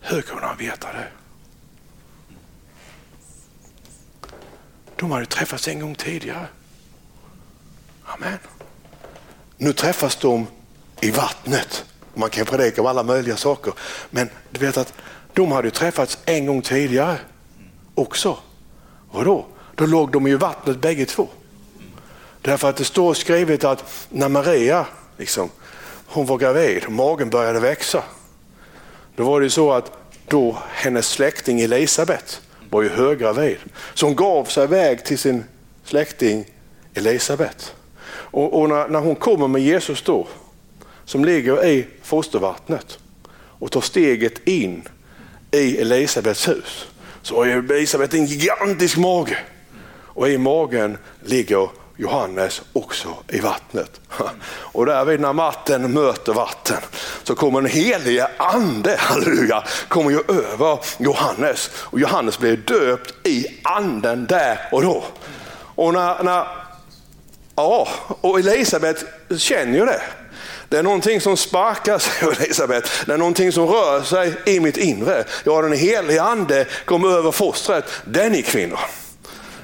Hur 0.00 0.22
kunde 0.22 0.46
han 0.46 0.56
veta 0.56 0.92
det? 0.92 1.08
De 4.96 5.10
hade 5.10 5.26
träffats 5.26 5.68
en 5.68 5.80
gång 5.80 5.94
tidigare. 5.94 6.46
Amen. 8.04 8.38
Nu 9.56 9.72
träffas 9.72 10.16
de 10.16 10.46
i 11.00 11.10
vattnet. 11.10 11.84
Man 12.14 12.30
kan 12.30 12.46
predika 12.46 12.80
om 12.80 12.86
alla 12.86 13.02
möjliga 13.02 13.36
saker. 13.36 13.74
Men 14.10 14.30
du 14.50 14.60
vet 14.60 14.76
att 14.76 14.94
de 15.32 15.52
hade 15.52 15.70
träffats 15.70 16.18
en 16.24 16.46
gång 16.46 16.62
tidigare 16.62 17.18
också. 17.94 18.38
Vadå? 19.10 19.46
Då 19.74 19.86
låg 19.86 20.12
de 20.12 20.26
i 20.26 20.34
vattnet 20.34 20.80
bägge 20.80 21.06
två. 21.06 21.28
Därför 22.42 22.68
att 22.68 22.76
det 22.76 22.84
står 22.84 23.14
skrivet 23.14 23.64
att 23.64 24.06
när 24.08 24.28
Maria 24.28 24.86
liksom, 25.18 25.50
hon 26.06 26.26
var 26.26 26.38
gravid 26.38 26.84
och 26.84 26.92
magen 26.92 27.30
började 27.30 27.60
växa. 27.60 28.02
Då 29.16 29.24
var 29.24 29.40
det 29.40 29.50
så 29.50 29.72
att 29.72 29.92
då 30.28 30.58
hennes 30.70 31.08
släkting 31.08 31.60
Elisabet 31.60 32.40
var 32.70 32.82
ju 32.82 32.88
höggravid. 32.88 33.58
Så 33.94 34.06
hon 34.06 34.16
gav 34.16 34.44
sig 34.44 34.64
iväg 34.64 35.04
till 35.04 35.18
sin 35.18 35.44
släkting 35.84 36.44
Elisabet. 36.94 37.74
Och, 38.06 38.60
och 38.60 38.68
när, 38.68 38.88
när, 38.88 39.00
hon 39.00 39.14
kommer 39.14 39.48
med 39.48 39.62
Jesus 39.62 40.02
då, 40.02 40.26
som 41.04 41.24
ligger 41.24 41.66
i 41.66 41.86
fostervattnet 42.02 42.98
och 43.34 43.70
tar 43.70 43.80
steget 43.80 44.48
in 44.48 44.88
i 45.50 45.76
Elisabets 45.76 46.48
hus, 46.48 46.86
så 47.22 47.36
har 47.36 47.46
Elisabet 47.46 48.14
en 48.14 48.26
gigantisk 48.26 48.96
mage. 48.96 49.38
Och 50.14 50.28
i 50.28 50.38
magen 50.38 50.98
ligger 51.24 51.68
Johannes 52.02 52.62
också 52.72 53.08
i 53.28 53.40
vattnet. 53.40 54.00
Och 54.48 54.86
därvid 54.86 55.20
när 55.20 55.32
vatten 55.32 55.92
möter 55.92 56.32
vatten 56.32 56.80
så 57.22 57.34
kommer 57.34 57.60
den 57.60 57.70
helige 57.70 58.28
ande, 58.36 58.96
halleluja, 58.98 59.64
kommer 59.88 60.10
ju 60.10 60.18
över 60.28 60.78
Johannes. 60.98 61.70
Och 61.74 62.00
Johannes 62.00 62.38
blir 62.38 62.56
döpt 62.56 63.26
i 63.26 63.46
anden 63.62 64.26
där 64.26 64.58
och 64.72 64.82
då. 64.82 65.04
Och 65.74 65.92
när, 65.92 66.22
när 66.22 66.46
ja, 67.56 67.88
och 68.20 68.38
Elisabet 68.38 69.04
känner 69.38 69.78
ju 69.78 69.86
det. 69.86 70.02
Det 70.68 70.78
är 70.78 70.82
någonting 70.82 71.20
som 71.20 71.36
sparkas, 71.36 72.10
Elisabet. 72.22 72.90
Det 73.06 73.12
är 73.12 73.18
någonting 73.18 73.52
som 73.52 73.66
rör 73.66 74.02
sig 74.02 74.34
i 74.46 74.60
mitt 74.60 74.76
inre. 74.76 75.24
Ja, 75.44 75.62
den 75.62 75.72
helige 75.72 76.22
ande 76.22 76.66
kommer 76.84 77.08
över 77.08 77.32
fostret. 77.32 77.84
Den 78.04 78.34
är 78.34 78.42
kvinnor. 78.42 78.80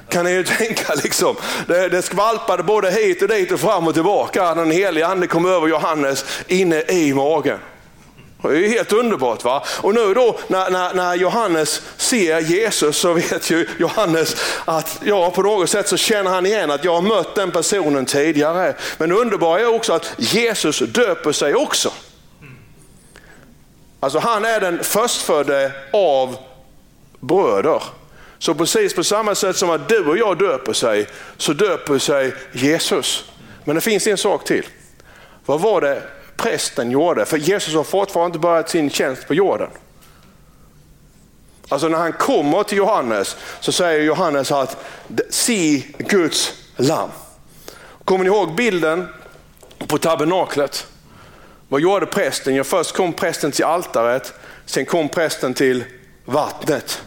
Kan 0.09 0.25
ni 0.25 0.31
ju 0.31 0.43
tänka 0.43 0.93
liksom. 0.93 1.35
Det, 1.67 1.89
det 1.89 2.01
skvalpade 2.01 2.63
både 2.63 2.91
hit 2.91 3.21
och 3.21 3.27
dit 3.27 3.51
och 3.51 3.59
fram 3.59 3.87
och 3.87 3.93
tillbaka. 3.93 4.55
Den 4.55 4.71
helige 4.71 5.07
ande 5.07 5.27
kom 5.27 5.45
över 5.45 5.67
Johannes 5.67 6.25
inne 6.47 6.81
i 6.81 7.13
magen. 7.13 7.59
Det 8.41 8.47
är 8.47 8.53
ju 8.53 8.67
helt 8.67 8.93
underbart. 8.93 9.43
va? 9.43 9.63
Och 9.81 9.93
nu 9.93 10.13
då 10.13 10.39
när, 10.47 10.69
när, 10.69 10.93
när, 10.93 11.15
Johannes 11.15 11.81
ser 11.97 12.39
Jesus 12.39 12.97
så 12.97 13.13
vet 13.13 13.49
ju 13.49 13.67
Johannes 13.79 14.35
att 14.65 14.99
ja, 15.03 15.31
på 15.31 15.41
något 15.41 15.69
sätt 15.69 15.87
så 15.87 15.97
känner 15.97 16.31
han 16.31 16.45
igen 16.45 16.71
att 16.71 16.83
jag 16.83 16.95
har 16.95 17.01
mött 17.01 17.35
den 17.35 17.51
personen 17.51 18.05
tidigare. 18.05 18.75
Men 18.97 19.09
det 19.09 19.15
underbara 19.15 19.59
är 19.59 19.75
också 19.75 19.93
att 19.93 20.13
Jesus 20.17 20.79
döper 20.79 21.31
sig 21.31 21.55
också. 21.55 21.91
Alltså 23.99 24.19
han 24.19 24.45
är 24.45 24.59
den 24.59 24.83
förstfödde 24.83 25.71
av 25.93 26.37
bröder. 27.19 27.83
Så 28.39 28.55
precis 28.55 28.95
på 28.95 29.03
samma 29.03 29.35
sätt 29.35 29.55
som 29.55 29.69
att 29.69 29.89
du 29.89 30.05
och 30.05 30.17
jag 30.17 30.37
döper 30.37 30.73
sig, 30.73 31.07
så 31.37 31.53
döper 31.53 31.99
sig 31.99 32.33
Jesus. 32.51 33.25
Men 33.63 33.75
det 33.75 33.81
finns 33.81 34.07
en 34.07 34.17
sak 34.17 34.45
till. 34.45 34.65
Vad 35.45 35.61
var 35.61 35.81
det 35.81 36.03
prästen 36.37 36.91
gjorde? 36.91 37.25
För 37.25 37.37
Jesus 37.37 37.75
har 37.75 37.83
fortfarande 37.83 38.27
inte 38.27 38.39
börjat 38.39 38.69
sin 38.69 38.89
tjänst 38.89 39.27
på 39.27 39.33
jorden. 39.33 39.69
Alltså 41.69 41.87
när 41.87 41.97
han 41.97 42.13
kommer 42.13 42.63
till 42.63 42.77
Johannes 42.77 43.37
så 43.59 43.71
säger 43.71 44.03
Johannes 44.03 44.51
att 44.51 44.85
se 45.29 45.83
Guds 45.97 46.53
lamm. 46.75 47.09
Kommer 48.05 48.23
ni 48.23 48.29
ihåg 48.29 48.55
bilden 48.55 49.07
på 49.87 49.97
tabernaklet? 49.97 50.87
Vad 51.67 51.81
gjorde 51.81 52.05
prästen? 52.05 52.55
Ja, 52.55 52.63
först 52.63 52.95
kom 52.95 53.13
prästen 53.13 53.51
till 53.51 53.65
altaret, 53.65 54.33
sen 54.65 54.85
kom 54.85 55.09
prästen 55.09 55.53
till 55.53 55.83
vattnet. 56.25 57.01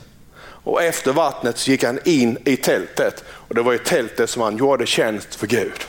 Och 0.65 0.83
efter 0.83 1.13
vattnet 1.13 1.59
så 1.59 1.71
gick 1.71 1.85
han 1.85 1.99
in 2.05 2.39
i 2.45 2.57
tältet. 2.57 3.25
Och 3.29 3.55
Det 3.55 3.63
var 3.63 3.75
i 3.75 3.79
tältet 3.79 4.31
som 4.31 4.43
han 4.43 4.57
gjorde 4.57 4.87
tjänst 4.87 5.35
för 5.35 5.47
Gud. 5.47 5.87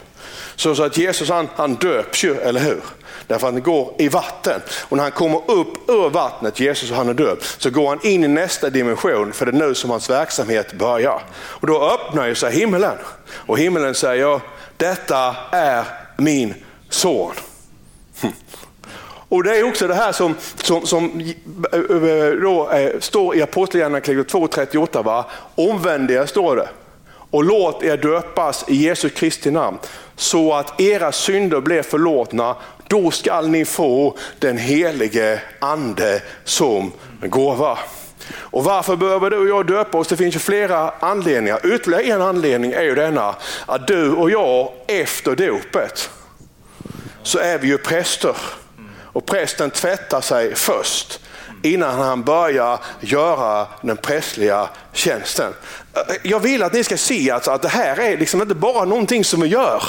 Så, 0.56 0.75
så 0.75 0.84
att 0.84 0.98
Jesus 0.98 1.30
han, 1.30 1.50
han 1.56 1.75
döps 1.75 2.24
ju, 2.24 2.36
eller 2.36 2.60
hur? 2.60 2.82
Därför 3.27 3.48
att 3.48 3.53
han 3.53 3.63
går 3.63 3.94
i 3.98 4.08
vatten. 4.08 4.62
Och 4.89 4.98
när 4.98 5.03
han 5.03 5.12
kommer 5.12 5.51
upp 5.51 5.89
ur 5.89 6.10
vattnet, 6.10 6.60
Jesus 6.60 6.92
och 6.92 6.98
han 6.98 7.10
är 7.10 7.13
döpt, 7.13 7.62
så 7.62 7.70
går 7.70 7.89
han 7.89 8.06
in 8.08 8.24
i 8.24 8.27
nästa 8.27 8.70
dimension, 8.70 9.34
för 9.34 9.46
det 9.46 9.51
är 9.51 9.68
nu 9.68 9.75
som 9.75 9.89
hans 9.89 10.10
verksamhet 10.10 10.74
börjar. 10.74 11.22
Och 11.36 11.68
då 11.68 11.89
öppnar 11.89 12.27
ju 12.27 12.36
sig 12.36 12.53
himlen. 12.53 12.98
Och 13.32 13.60
himlen 13.60 13.96
säger, 13.96 14.42
detta 14.77 15.36
är 15.51 15.86
min 16.18 16.53
son. 16.89 17.34
Hm. 18.22 18.32
Och 19.34 19.44
Det 19.44 19.58
är 19.58 19.63
också 19.63 19.88
det 19.88 19.94
här 19.94 20.12
som, 20.12 20.36
som, 20.56 20.88
som 20.88 21.22
eh, 21.72 21.80
eh, 21.80 22.32
då, 22.42 22.70
eh, 22.72 23.00
står 23.00 23.36
i 23.36 23.42
Apostlagärningarna 23.42 24.24
2.38. 24.24 25.24
Omvänd 25.56 26.12
er, 26.12 26.25
står 26.25 26.56
det. 26.56 26.70
Och 27.08 27.44
låt 27.44 27.84
er 27.84 27.98
döpas 27.98 28.66
i 28.68 28.75
Jesu 28.75 29.10
Kristi 29.10 29.52
namn 29.52 29.78
så 30.16 30.54
att 30.54 30.82
era 30.82 31.12
synder 31.12 31.62
blir 31.62 31.82
förlåtna. 31.82 32.56
Då 32.88 33.12
skall 33.12 33.50
ni 33.50 33.66
få 33.66 34.18
den 34.40 34.58
helige 34.58 35.42
ande 35.60 36.22
som 36.44 36.92
gåva. 37.22 37.78
Och 38.34 38.63
varför 38.63 38.96
behöver 38.96 39.30
du 39.30 39.38
och 39.38 39.48
jag 39.48 39.68
döpa 39.68 39.98
oss? 39.98 40.08
Det 40.08 40.18
finns 40.18 40.36
ju 40.36 40.40
flera 40.40 40.90
anledningar. 41.00 41.74
Ytterligare 41.75 42.04
en 42.04 42.22
anledning 42.22 42.72
är 42.72 42.84
ju 42.84 42.96
denna 42.96 43.36
att 43.66 43.88
du 43.88 44.12
och 44.12 44.32
jag 44.32 44.72
efter 44.88 45.36
dopet 45.36 46.10
så 47.24 47.40
är 47.40 47.58
vi 47.58 47.68
ju 47.68 47.78
präster. 47.78 48.36
Och 49.13 49.25
prästen 49.25 49.72
tvättar 49.72 50.22
sig 50.22 50.55
först 50.55 51.20
innan 51.63 52.00
han 52.00 52.24
börjar 52.24 52.79
göra 53.00 53.67
den 53.82 53.98
prästliga 53.98 54.70
tjänsten. 54.93 55.53
Eh, 55.93 56.15
jag 56.24 56.39
vill 56.39 56.63
att 56.63 56.74
ni 56.74 56.84
ska 56.84 56.98
se 56.98 57.32
alltså 57.32 57.51
att 57.51 57.62
det 57.62 57.67
här 57.67 58.00
är 58.00 58.17
liksom 58.17 58.41
inte 58.41 58.55
bara 58.55 58.86
någonting 58.86 59.24
som 59.24 59.41
vi 59.41 59.48
gör. 59.48 59.84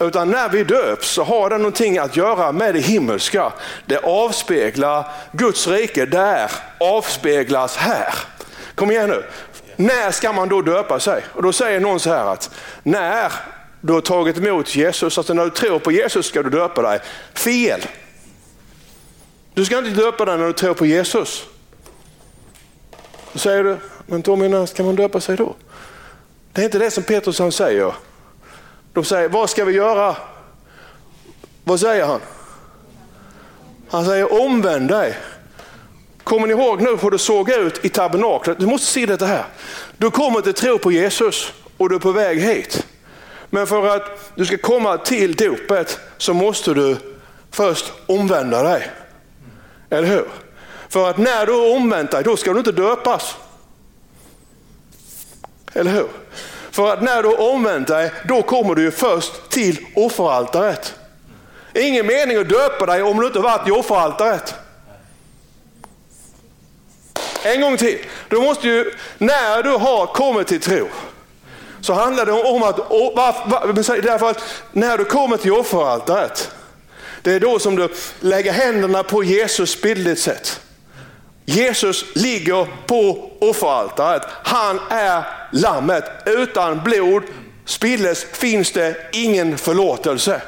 Utan 0.00 0.30
när 0.30 0.48
vi 0.48 0.64
döps 0.64 1.10
så 1.10 1.24
har 1.24 1.50
det 1.50 1.58
någonting 1.58 1.98
att 1.98 2.16
göra 2.16 2.52
med 2.52 2.74
det 2.74 2.80
himmelska. 2.80 3.52
Det 3.86 3.98
avspeglar 3.98 5.10
Guds 5.32 5.66
rike 5.66 6.06
där, 6.06 6.50
avspeglas 6.80 7.76
här. 7.76 8.14
Kom 8.74 8.90
igen 8.90 9.10
nu. 9.10 9.24
När 9.76 10.10
ska 10.10 10.32
man 10.32 10.48
då 10.48 10.62
döpa 10.62 11.00
sig? 11.00 11.22
Och 11.32 11.42
Då 11.42 11.52
säger 11.52 11.80
någon 11.80 12.00
så 12.00 12.10
här 12.10 12.32
att 12.32 12.50
när 12.82 13.32
du 13.80 13.92
har 13.92 14.00
tagit 14.00 14.38
emot 14.38 14.76
Jesus, 14.76 15.18
alltså 15.18 15.34
när 15.34 15.44
du 15.44 15.50
tror 15.50 15.78
på 15.78 15.92
Jesus 15.92 16.26
ska 16.26 16.42
du 16.42 16.50
döpa 16.50 16.82
dig. 16.82 17.00
Fel. 17.34 17.80
Du 19.58 19.64
ska 19.64 19.78
inte 19.78 19.90
döpa 19.90 20.24
dig 20.24 20.38
när 20.38 20.46
du 20.46 20.52
tror 20.52 20.74
på 20.74 20.86
Jesus. 20.86 21.44
Då 23.32 23.38
säger 23.38 23.64
du, 23.64 23.76
men 24.06 24.22
Tommy 24.22 24.48
när 24.48 24.66
ska 24.66 24.82
man 24.82 24.96
döpa 24.96 25.20
sig 25.20 25.36
då? 25.36 25.54
Det 26.52 26.60
är 26.60 26.64
inte 26.64 26.78
det 26.78 26.90
som 26.90 27.02
Petrus 27.02 27.38
han 27.38 27.52
säger. 27.52 27.94
De 28.92 29.04
säger, 29.04 29.28
vad 29.28 29.50
ska 29.50 29.64
vi 29.64 29.72
göra? 29.72 30.16
Vad 31.64 31.80
säger 31.80 32.06
han? 32.06 32.20
Han 33.90 34.04
säger 34.04 34.42
omvänd 34.42 34.88
dig. 34.88 35.18
Kommer 36.24 36.46
ni 36.46 36.52
ihåg 36.52 36.82
nu 36.82 36.96
hur 36.96 37.10
det 37.10 37.18
såg 37.18 37.50
ut 37.50 37.84
i 37.84 37.88
tabernaklet? 37.88 38.58
Du 38.58 38.66
måste 38.66 38.86
se 38.86 39.06
detta 39.06 39.26
här. 39.26 39.44
Du 39.96 40.10
kommer 40.10 40.40
till 40.40 40.54
tro 40.54 40.78
på 40.78 40.92
Jesus 40.92 41.52
och 41.76 41.88
du 41.88 41.94
är 41.94 42.00
på 42.00 42.12
väg 42.12 42.40
hit. 42.40 42.86
Men 43.50 43.66
för 43.66 43.96
att 43.96 44.32
du 44.34 44.46
ska 44.46 44.58
komma 44.58 44.98
till 44.98 45.34
dopet 45.34 45.98
så 46.18 46.34
måste 46.34 46.74
du 46.74 46.96
först 47.50 47.92
omvända 48.06 48.62
dig. 48.62 48.90
Eller 49.90 50.08
hur? 50.08 50.28
För 50.88 51.10
att 51.10 51.18
när 51.18 51.46
du 51.46 51.52
har 51.52 51.76
omvänt 51.76 52.10
dig, 52.10 52.24
då 52.24 52.36
ska 52.36 52.52
du 52.52 52.58
inte 52.58 52.72
döpas. 52.72 53.36
Eller 55.72 55.90
hur? 55.90 56.08
För 56.70 56.92
att 56.92 57.02
när 57.02 57.22
du 57.22 57.28
har 57.28 57.40
omvänt 57.40 57.88
dig, 57.88 58.12
då 58.28 58.42
kommer 58.42 58.74
du 58.74 58.82
ju 58.82 58.90
först 58.90 59.50
till 59.50 59.86
offeraltaret. 59.96 60.94
Ingen 61.74 62.06
mening 62.06 62.36
att 62.36 62.48
döpa 62.48 62.86
dig 62.86 63.02
om 63.02 63.20
du 63.20 63.26
inte 63.26 63.38
varit 63.38 63.68
i 63.68 63.70
offeraltaret. 63.70 64.54
En 67.42 67.60
gång 67.60 67.76
till. 67.76 67.98
Du 68.28 68.40
måste 68.40 68.68
ju, 68.68 68.92
när 69.18 69.62
du 69.62 69.70
har 69.70 70.06
kommit 70.06 70.46
till 70.46 70.60
tro, 70.60 70.88
så 71.80 71.92
handlar 71.92 72.26
det 72.26 72.32
om 72.32 72.62
att, 72.62 72.76
därför 74.02 74.30
att 74.30 74.42
när 74.72 74.98
du 74.98 75.04
kommer 75.04 75.36
till 75.36 75.52
offeraltaret, 75.52 76.50
det 77.22 77.32
är 77.32 77.40
då 77.40 77.58
som 77.58 77.76
du 77.76 77.88
lägger 78.20 78.52
händerna 78.52 79.02
på 79.02 79.24
Jesus 79.24 79.82
bildligt 79.82 80.20
sett. 80.20 80.60
Jesus 81.44 82.04
ligger 82.14 82.66
på 82.86 83.30
offeraltaret. 83.38 84.22
Han 84.44 84.80
är 84.90 85.22
lammet. 85.52 86.04
Utan 86.26 86.82
blod 86.84 87.22
spilles 87.64 88.26
finns 88.32 88.72
det 88.72 88.96
ingen 89.12 89.58
förlåtelse. 89.58 90.42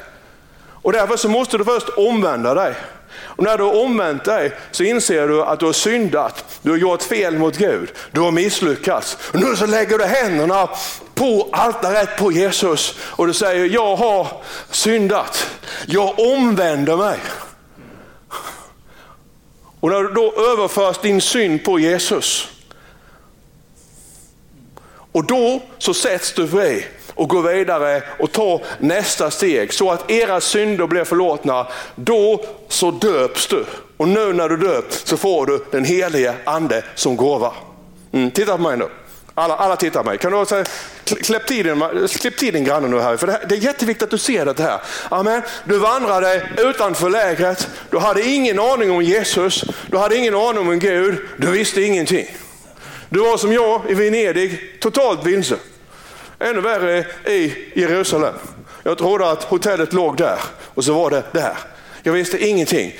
Och 0.81 0.91
därför 0.91 1.17
så 1.17 1.29
måste 1.29 1.57
du 1.57 1.63
först 1.65 1.89
omvända 1.89 2.53
dig. 2.53 2.73
Och 3.19 3.43
när 3.43 3.57
du 3.57 3.63
har 3.63 3.83
omvänt 3.83 4.25
dig 4.25 4.51
så 4.71 4.83
inser 4.83 5.27
du 5.27 5.43
att 5.43 5.59
du 5.59 5.65
har 5.65 5.73
syndat, 5.73 6.45
du 6.61 6.69
har 6.69 6.77
gjort 6.77 7.01
fel 7.03 7.37
mot 7.37 7.57
Gud, 7.57 7.91
du 8.11 8.21
har 8.21 8.31
misslyckats. 8.31 9.17
Och 9.21 9.39
nu 9.39 9.55
så 9.55 9.65
lägger 9.65 9.97
du 9.97 10.05
händerna 10.05 10.69
på 11.15 11.49
altaret 11.51 12.17
på 12.17 12.31
Jesus 12.31 12.95
och 13.01 13.27
du 13.27 13.33
säger, 13.33 13.65
jag 13.65 13.95
har 13.95 14.27
syndat, 14.71 15.47
jag 15.87 16.19
omvänder 16.19 16.97
mig. 16.97 17.19
Och 19.79 19.89
när 19.89 20.03
du 20.03 20.13
då 20.13 20.33
överförs 20.51 20.97
din 20.97 21.21
synd 21.21 21.63
på 21.63 21.79
Jesus, 21.79 22.47
och 25.11 25.25
då 25.25 25.61
så 25.77 25.93
sätts 25.93 26.33
du 26.33 26.47
fri 26.47 26.85
och 27.15 27.29
går 27.29 27.41
vidare 27.41 28.03
och 28.19 28.31
tar 28.31 28.61
nästa 28.79 29.31
steg 29.31 29.73
så 29.73 29.91
att 29.91 30.11
era 30.11 30.41
synder 30.41 30.87
blir 30.87 31.03
förlåtna. 31.03 31.67
Då 31.95 32.45
så 32.67 32.91
döps 32.91 33.47
du. 33.47 33.65
Och 33.97 34.07
nu 34.07 34.33
när 34.33 34.49
du 34.49 34.57
döps 34.57 35.07
så 35.07 35.17
får 35.17 35.45
du 35.45 35.65
den 35.71 35.85
helige 35.85 36.33
ande 36.43 36.83
som 36.95 37.15
gåva. 37.15 37.53
Mm, 38.11 38.31
titta 38.31 38.57
på 38.57 38.63
mig 38.63 38.77
nu. 38.77 38.87
Alla, 39.41 39.55
alla 39.55 39.75
tittar 39.75 40.03
på 40.03 40.09
mig. 40.09 40.17
Kan 40.17 40.31
du 40.31 40.45
säga, 40.45 40.65
din, 41.03 41.47
tiden, 41.47 42.07
släpp 42.07 42.39
din 42.39 42.63
granne 42.63 42.87
nu 42.87 42.99
här. 42.99 43.17
För 43.17 43.27
det, 43.27 43.33
här, 43.33 43.45
det 43.49 43.55
är 43.55 43.59
jätteviktigt 43.59 44.03
att 44.03 44.09
du 44.09 44.17
ser 44.17 44.45
det 44.45 44.59
här. 44.59 44.81
Amen. 45.09 45.41
Du 45.63 45.77
vandrade 45.77 46.49
utanför 46.57 47.09
lägret. 47.09 47.67
Du 47.89 47.97
hade 47.97 48.23
ingen 48.23 48.59
aning 48.59 48.91
om 48.91 49.01
Jesus. 49.01 49.63
Du 49.87 49.97
hade 49.97 50.17
ingen 50.17 50.35
aning 50.35 50.67
om 50.67 50.79
Gud. 50.79 51.17
Du 51.37 51.51
visste 51.51 51.81
ingenting. 51.81 52.37
Du 53.09 53.19
var 53.19 53.37
som 53.37 53.53
jag 53.53 53.81
i 53.89 53.93
Venedig, 53.93 54.79
totalt 54.79 55.25
vilse. 55.25 55.55
Ännu 56.39 56.61
värre 56.61 57.05
i 57.25 57.53
Jerusalem. 57.75 58.33
Jag 58.83 58.97
trodde 58.97 59.31
att 59.31 59.43
hotellet 59.43 59.93
låg 59.93 60.17
där 60.17 60.39
och 60.73 60.83
så 60.83 60.93
var 60.93 61.09
det 61.09 61.23
där. 61.31 61.57
Jag 62.03 62.13
visste 62.13 62.45
ingenting. 62.47 62.99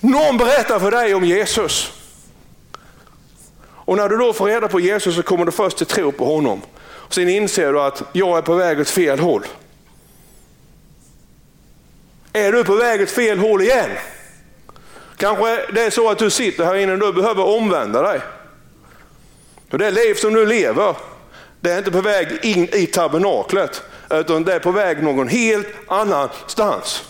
Någon 0.00 0.36
berättar 0.36 0.78
för 0.78 0.90
dig 0.90 1.14
om 1.14 1.24
Jesus. 1.24 1.99
Och 3.90 3.96
när 3.96 4.08
du 4.08 4.16
då 4.16 4.32
får 4.32 4.46
reda 4.46 4.68
på 4.68 4.80
Jesus 4.80 5.16
så 5.16 5.22
kommer 5.22 5.44
du 5.44 5.52
först 5.52 5.76
till 5.76 5.86
tro 5.86 6.12
på 6.12 6.24
honom. 6.24 6.62
Sen 7.08 7.28
inser 7.28 7.72
du 7.72 7.80
att 7.80 8.02
jag 8.12 8.38
är 8.38 8.42
på 8.42 8.54
väg 8.54 8.80
åt 8.80 8.88
fel 8.88 9.18
håll. 9.18 9.46
Är 12.32 12.52
du 12.52 12.64
på 12.64 12.74
väg 12.74 13.02
åt 13.02 13.10
fel 13.10 13.38
håll 13.38 13.62
igen? 13.62 13.90
Kanske 15.16 15.72
det 15.72 15.82
är 15.82 15.90
så 15.90 16.10
att 16.10 16.18
du 16.18 16.30
sitter 16.30 16.64
här 16.64 16.74
inne 16.74 16.92
och 16.92 16.98
du 16.98 17.12
behöver 17.12 17.44
omvända 17.44 18.02
dig. 18.02 18.20
Och 19.70 19.78
det 19.78 19.90
liv 19.90 20.14
som 20.14 20.34
du 20.34 20.46
lever, 20.46 20.96
det 21.60 21.70
är 21.70 21.78
inte 21.78 21.90
på 21.90 22.00
väg 22.00 22.38
in 22.42 22.68
i 22.72 22.86
tabernaklet, 22.86 23.82
utan 24.10 24.44
det 24.44 24.54
är 24.54 24.60
på 24.60 24.70
väg 24.70 25.02
någon 25.02 25.28
helt 25.28 25.68
annanstans. 25.88 27.02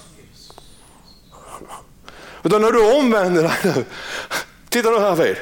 Utan 2.43 2.62
när 2.62 2.73
du 2.73 2.93
omvänder 2.93 3.43
dig 3.43 3.59
nu, 3.64 3.85
titta 4.69 4.90
nu 4.90 4.99
här 4.99 5.16
vid, 5.16 5.37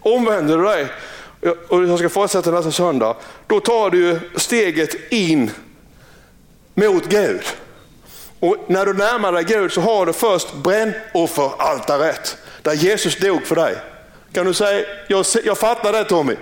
omvänder 0.00 0.58
du 0.58 0.64
dig 0.64 0.86
och 1.68 1.84
jag 1.84 1.98
ska 1.98 2.08
fortsätta 2.08 2.50
nästa 2.50 2.70
söndag, 2.70 3.16
då 3.46 3.60
tar 3.60 3.90
du 3.90 4.20
steget 4.36 5.12
in 5.12 5.50
mot 6.74 7.04
Gud. 7.04 7.42
Och 8.40 8.56
när 8.66 8.86
du 8.86 8.94
närmar 8.94 9.32
dig 9.32 9.44
Gud 9.44 9.72
så 9.72 9.80
har 9.80 10.06
du 10.06 10.12
först 10.12 10.54
brännofferaltaret 10.54 12.36
där 12.62 12.72
Jesus 12.72 13.16
dog 13.16 13.46
för 13.46 13.56
dig. 13.56 13.76
Kan 14.32 14.46
du 14.46 14.54
säga, 14.54 14.86
jag, 15.08 15.26
jag 15.44 15.58
fattar 15.58 15.92
det 15.92 16.04
Tommy. 16.04 16.36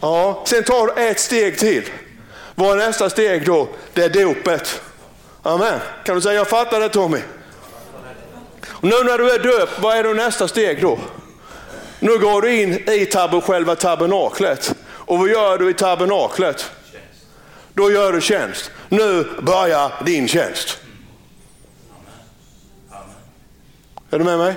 Ja, 0.00 0.44
sen 0.46 0.64
tar 0.64 0.86
du 0.86 1.02
ett 1.02 1.20
steg 1.20 1.58
till. 1.58 1.90
Vad 2.54 2.72
är 2.72 2.86
nästa 2.86 3.10
steg 3.10 3.46
då? 3.46 3.68
Det 3.92 4.04
är 4.04 4.24
dopet. 4.24 4.82
Amen. 5.42 5.80
Kan 6.04 6.14
du 6.14 6.20
säga, 6.20 6.34
jag 6.34 6.48
fattar 6.48 6.80
det 6.80 6.88
Tommy? 6.88 7.18
Och 8.68 8.84
nu 8.84 9.04
när 9.04 9.18
du 9.18 9.30
är 9.30 9.38
döpt, 9.38 9.72
vad 9.80 9.96
är 9.96 10.04
då 10.04 10.10
nästa 10.10 10.48
steg 10.48 10.82
då? 10.82 10.98
Nu 12.00 12.18
går 12.18 12.42
du 12.42 12.60
in 12.60 12.88
i 12.88 13.06
tab 13.06 13.44
själva 13.44 13.76
tabernaklet. 13.76 14.74
Och 14.82 15.18
vad 15.18 15.28
gör 15.28 15.58
du 15.58 15.70
i 15.70 15.74
tabernaklet? 15.74 16.70
då 17.74 17.90
gör 17.90 18.12
du 18.12 18.20
tjänst. 18.20 18.70
Nu 18.88 19.28
börjar 19.42 19.92
din 20.04 20.28
tjänst. 20.28 20.78
Är 24.10 24.18
du 24.18 24.24
med 24.24 24.38
mig? 24.38 24.54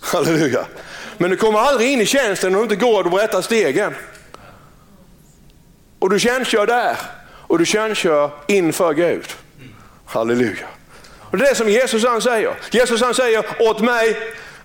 Halleluja. 0.00 0.66
Men 1.18 1.30
du 1.30 1.36
kommer 1.36 1.58
aldrig 1.58 1.92
in 1.92 2.00
i 2.00 2.06
tjänsten 2.06 2.54
om 2.54 2.56
du 2.56 2.62
inte 2.62 2.76
går 2.76 3.04
de 3.04 3.14
rätta 3.14 3.42
stegen. 3.42 3.94
Och 5.98 6.10
du 6.10 6.18
tjänstgör 6.18 6.66
där 6.66 6.96
och 7.28 7.58
du 7.58 7.66
tjänstgör 7.66 8.30
inför 8.46 8.94
Gud. 8.94 9.26
Halleluja. 10.04 10.66
Och 11.20 11.38
det 11.38 11.44
är 11.44 11.48
det 11.48 11.54
som 11.54 11.68
Jesus 11.68 12.04
han 12.04 12.22
säger. 12.22 12.54
Jesus 12.70 13.00
han 13.02 13.14
säger 13.14 13.44
åt 13.58 13.80
mig, 13.80 14.16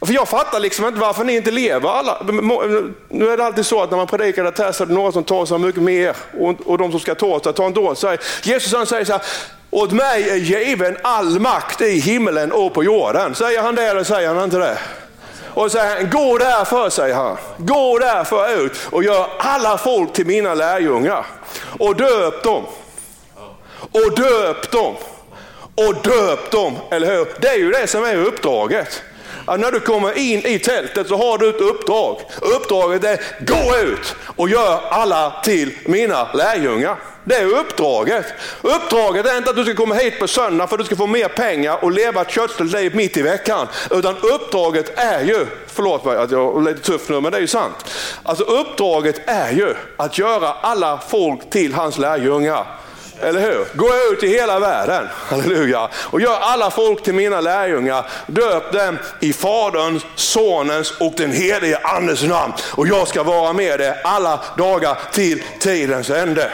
för 0.05 0.13
jag 0.13 0.27
fattar 0.27 0.59
liksom 0.59 0.85
inte 0.85 0.99
varför 0.99 1.23
ni 1.23 1.35
inte 1.35 1.51
lever 1.51 1.89
alla. 1.89 2.21
Nu 3.09 3.29
är 3.29 3.37
det 3.37 3.45
alltid 3.45 3.65
så 3.65 3.83
att 3.83 3.89
när 3.89 3.97
man 3.97 4.07
predikar 4.07 4.43
det 4.43 4.57
här 4.57 4.71
så 4.71 4.83
är 4.83 4.87
det 4.87 4.93
några 4.93 5.11
som 5.11 5.23
tar 5.23 5.45
sig 5.45 5.59
mycket 5.59 5.81
mer 5.81 6.15
och, 6.65 6.77
de 6.77 6.91
som 6.91 6.99
ska 6.99 7.15
ta 7.15 7.39
sig 7.39 7.53
tar 7.53 7.67
inte 7.67 7.79
åt 7.79 7.99
sig. 7.99 8.17
Jesus 8.43 8.73
han 8.73 8.85
säger 8.85 9.05
så 9.05 9.11
här, 9.11 9.21
åt 9.69 9.91
mig 9.91 10.29
är 10.29 10.35
given 10.35 10.97
all 11.01 11.39
makt 11.39 11.81
i 11.81 11.99
himmelen 11.99 12.51
och 12.51 12.73
på 12.73 12.83
jorden. 12.83 13.35
Säger 13.35 13.61
han 13.61 13.75
det 13.75 13.83
eller 13.83 14.03
säger 14.03 14.33
han 14.33 14.43
inte 14.43 14.57
det? 14.57 14.77
Och 15.53 15.71
säger 15.71 15.95
han, 15.95 16.09
gå 16.09 16.37
därför, 16.37 16.89
säger 16.89 17.15
han. 17.15 17.37
Gå 17.57 17.99
därför 17.99 18.65
ut 18.65 18.73
och 18.91 19.03
gör 19.03 19.27
alla 19.37 19.77
folk 19.77 20.13
till 20.13 20.25
mina 20.25 20.53
lärjungar. 20.53 21.25
Och 21.79 21.95
döp 21.95 22.43
dem. 22.43 22.63
Och 23.91 24.15
döp 24.15 24.71
dem. 24.71 24.95
Och 25.75 25.95
döp 26.03 26.51
dem, 26.51 26.75
eller 26.91 27.15
hur? 27.15 27.27
Det 27.39 27.47
är 27.47 27.57
ju 27.57 27.71
det 27.71 27.87
som 27.87 28.03
är 28.03 28.15
uppdraget. 28.15 29.03
Att 29.45 29.59
när 29.59 29.71
du 29.71 29.79
kommer 29.79 30.17
in 30.17 30.45
i 30.45 30.59
tältet 30.59 31.07
så 31.07 31.17
har 31.17 31.37
du 31.37 31.49
ett 31.49 31.61
uppdrag. 31.61 32.21
Uppdraget 32.41 33.03
är, 33.03 33.19
gå 33.39 33.77
ut 33.77 34.15
och 34.35 34.49
gör 34.49 34.81
alla 34.89 35.41
till 35.43 35.71
mina 35.85 36.33
lärjungar. 36.33 36.95
Det 37.23 37.35
är 37.35 37.45
uppdraget. 37.45 38.25
Uppdraget 38.61 39.25
är 39.25 39.37
inte 39.37 39.49
att 39.49 39.55
du 39.55 39.63
ska 39.65 39.75
komma 39.75 39.95
hit 39.95 40.19
på 40.19 40.27
söndag 40.27 40.67
för 40.67 40.75
att 40.75 40.79
du 40.79 40.85
ska 40.85 40.95
få 40.95 41.07
mer 41.07 41.27
pengar 41.27 41.83
och 41.83 41.91
leva 41.91 42.21
ett 42.21 42.31
köttsligt 42.31 42.73
liv 42.73 42.95
mitt 42.95 43.17
i 43.17 43.21
veckan. 43.21 43.67
Utan 43.91 44.15
uppdraget 44.17 44.99
är 44.99 45.21
ju, 45.23 45.45
förlåt 45.67 46.05
mig 46.05 46.17
att 46.17 46.31
jag 46.31 46.57
är 46.57 46.61
lite 46.61 46.81
tuff 46.81 47.09
nu 47.09 47.21
men 47.21 47.31
det 47.31 47.37
är 47.37 47.41
ju 47.41 47.47
sant. 47.47 47.75
Alltså 48.23 48.43
uppdraget 48.43 49.21
är 49.25 49.51
ju 49.51 49.75
att 49.97 50.17
göra 50.17 50.53
alla 50.53 50.99
folk 51.09 51.49
till 51.49 51.73
hans 51.73 51.97
lärjungar. 51.97 52.80
Eller 53.21 53.39
hur? 53.41 53.65
Gå 53.73 53.89
ut 54.11 54.23
i 54.23 54.27
hela 54.27 54.59
världen, 54.59 55.07
halleluja, 55.11 55.89
och 55.95 56.21
gör 56.21 56.37
alla 56.41 56.71
folk 56.71 57.03
till 57.03 57.13
mina 57.13 57.41
lärjungar. 57.41 58.05
Döp 58.27 58.71
dem 58.71 58.97
i 59.19 59.33
Faderns, 59.33 60.05
Sonens 60.15 60.93
och 60.99 61.13
den 61.17 61.31
helige 61.31 61.77
Andes 61.83 62.23
namn. 62.23 62.53
Och 62.75 62.87
jag 62.87 63.07
ska 63.07 63.23
vara 63.23 63.53
med 63.53 63.79
dig 63.79 64.01
alla 64.03 64.39
dagar 64.57 64.97
till 65.11 65.43
tidens 65.59 66.09
ände. 66.09 66.51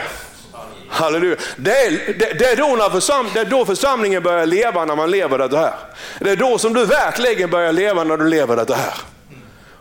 Halleluja. 0.88 1.36
Det 1.56 1.72
är, 1.72 1.90
det, 1.90 2.38
det, 2.38 2.44
är 2.44 2.56
då 2.56 2.76
när 2.76 2.90
försam, 2.90 3.26
det 3.34 3.40
är 3.40 3.44
då 3.44 3.64
församlingen 3.64 4.22
börjar 4.22 4.46
leva 4.46 4.84
när 4.84 4.96
man 4.96 5.10
lever 5.10 5.38
det 5.38 5.58
här. 5.58 5.74
Det 6.20 6.30
är 6.30 6.36
då 6.36 6.58
som 6.58 6.72
du 6.72 6.84
verkligen 6.84 7.50
börjar 7.50 7.72
leva 7.72 8.04
när 8.04 8.16
du 8.16 8.28
lever 8.28 8.56
det 8.56 8.74
här. 8.74 8.94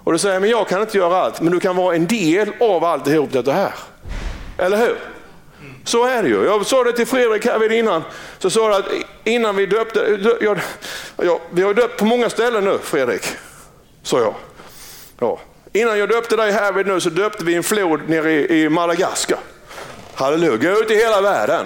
Och 0.04 0.13
du 0.13 0.19
säger, 0.19 0.39
men 0.39 0.50
jag 0.50 0.67
kan 0.67 0.82
inte 0.82 0.97
göra 0.97 1.17
allt, 1.17 1.41
men 1.41 1.54
du 1.54 1.60
kan 1.60 1.76
vara 1.76 1.95
en 1.95 2.08
del 2.08 2.52
av 2.60 2.84
alltihop 2.84 3.30
det 3.32 3.54
här. 3.54 3.73
Eller 4.58 4.78
hur? 4.78 4.97
Så 5.85 6.05
är 6.05 6.23
det 6.23 6.29
ju. 6.29 6.43
Jag 6.43 6.65
sa 6.65 6.83
det 6.83 6.91
till 6.91 7.07
Fredrik 7.07 7.45
här 7.45 7.71
innan. 7.71 8.03
Så 8.39 8.49
sa 8.49 8.77
att 8.77 8.85
innan 9.23 9.55
vi 9.55 9.65
döpte, 9.65 10.19
jag, 10.41 10.59
jag, 11.17 11.39
vi 11.49 11.61
har 11.61 11.73
döpt 11.73 11.99
på 11.99 12.05
många 12.05 12.29
ställen 12.29 12.63
nu 12.63 12.79
Fredrik, 12.83 13.23
sa 14.03 14.19
jag. 14.19 14.35
Ja. 15.19 15.39
Innan 15.73 15.99
jag 15.99 16.09
döpte 16.09 16.35
dig 16.35 16.51
här 16.51 16.83
nu 16.83 16.99
så 16.99 17.09
döpte 17.09 17.43
vi 17.43 17.55
en 17.55 17.63
flod 17.63 18.09
nere 18.09 18.31
i, 18.31 18.63
i 18.63 18.69
Madagaskar. 18.69 19.39
Halleluja, 20.13 20.57
gå 20.57 20.79
ut 20.79 20.91
i 20.91 20.95
hela 20.95 21.21
världen. 21.21 21.65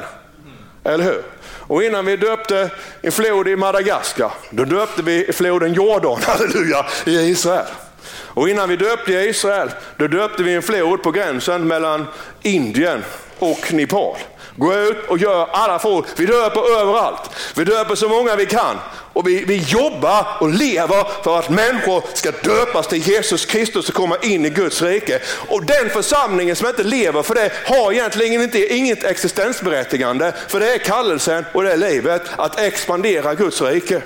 Eller 0.84 1.04
hur? 1.04 1.24
Och 1.72 1.84
innan 1.84 2.06
vi 2.06 2.18
döpte 2.18 2.70
en 3.02 3.12
flod 3.12 3.48
i 3.48 3.56
Madagaskar, 3.56 4.32
då 4.50 4.66
döpte 4.66 5.02
vi 5.02 5.34
floden 5.34 5.74
Jordan, 5.74 6.20
halleluja, 6.28 6.86
i 7.06 7.12
Israel. 7.12 7.66
Och 8.12 8.50
innan 8.50 8.70
vi 8.70 8.78
döpte 8.78 9.14
i 9.14 9.30
Israel, 9.30 9.72
då 9.98 10.08
döpte 10.08 10.44
vi 10.44 10.54
en 10.54 10.62
flod 10.62 11.04
på 11.04 11.12
gränsen 11.12 11.68
mellan 11.68 12.08
Indien 12.42 13.04
och 13.42 13.74
Nepal. 13.74 14.18
Gå 14.56 14.76
ut 14.76 14.98
och 15.08 15.18
gör 15.18 15.48
alla 15.52 15.80
folk. 15.80 16.06
Vi 16.16 16.26
döper 16.26 16.80
överallt. 16.82 17.30
Vi 17.56 17.64
döper 17.64 17.96
så 17.96 18.10
många 18.10 18.36
vi 18.36 18.46
kan. 18.46 18.80
Och 19.14 19.28
vi, 19.28 19.46
vi 19.46 19.58
jobbar 19.58 20.28
och 20.40 20.50
lever 20.50 21.24
för 21.24 21.40
att 21.40 21.50
människor 21.50 22.04
ska 22.14 22.32
döpas 22.32 22.88
till 22.88 23.08
Jesus 23.08 23.46
Kristus 23.46 23.90
och 23.90 23.96
komma 23.96 24.18
in 24.22 24.46
i 24.46 24.50
Guds 24.50 24.82
rike. 24.82 25.20
Och 25.48 25.66
den 25.66 25.90
församlingen 25.90 26.56
som 26.56 26.68
inte 26.68 26.84
lever 26.84 27.24
för 27.24 27.36
det 27.36 27.52
har 27.66 27.92
egentligen 27.92 28.42
inte, 28.42 28.74
inget 28.74 29.04
existensberättigande. 29.04 30.34
För 30.48 30.60
det 30.60 30.74
är 30.74 30.78
kallelsen 30.78 31.46
och 31.54 31.64
det 31.64 31.72
är 31.72 31.78
livet 31.78 32.22
att 32.36 32.60
expandera 32.60 33.36
Guds 33.36 33.62
rike. 33.62 34.02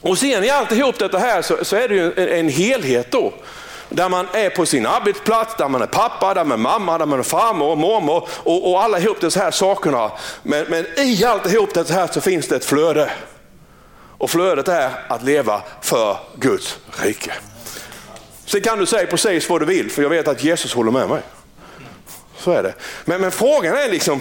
Och 0.00 0.18
ser 0.18 0.40
ni 0.40 0.50
alltihop 0.50 0.98
detta 0.98 1.18
här 1.18 1.42
så, 1.42 1.64
så 1.64 1.76
är 1.76 1.88
det 1.88 1.94
ju 1.94 2.12
en, 2.16 2.28
en 2.28 2.48
helhet 2.48 3.10
då 3.10 3.32
där 3.88 4.08
man 4.08 4.26
är 4.32 4.50
på 4.50 4.66
sin 4.66 4.86
arbetsplats, 4.86 5.54
där 5.58 5.68
man 5.68 5.82
är 5.82 5.86
pappa, 5.86 6.34
där 6.34 6.44
man 6.44 6.58
är 6.58 6.62
mamma, 6.62 6.98
där 6.98 7.06
man 7.06 7.18
är 7.18 7.22
farmor 7.22 7.70
och 7.70 7.78
mormor 7.78 8.28
och, 8.44 8.70
och 8.70 8.82
alla 8.82 8.98
ihop 8.98 9.20
de 9.20 9.30
här 9.36 9.50
sakerna. 9.50 10.10
Men, 10.42 10.66
men 10.68 10.86
i 10.96 11.24
alltihop 11.24 11.74
det 11.74 11.90
här 11.90 12.06
så 12.06 12.20
finns 12.20 12.48
det 12.48 12.56
ett 12.56 12.64
flöde. 12.64 13.10
Och 14.18 14.30
flödet 14.30 14.68
är 14.68 14.90
att 15.08 15.22
leva 15.22 15.62
för 15.80 16.16
Guds 16.34 16.78
rike. 17.02 17.32
Sen 18.46 18.60
kan 18.60 18.78
du 18.78 18.86
säga 18.86 19.06
precis 19.06 19.50
vad 19.50 19.60
du 19.60 19.66
vill, 19.66 19.90
för 19.90 20.02
jag 20.02 20.10
vet 20.10 20.28
att 20.28 20.44
Jesus 20.44 20.74
håller 20.74 20.90
med 20.90 21.08
mig. 21.08 21.22
Så 22.44 22.50
är 22.50 22.62
det. 22.62 22.74
Men, 23.04 23.20
men 23.20 23.30
frågan 23.30 23.74
är 23.74 23.90
liksom, 23.90 24.20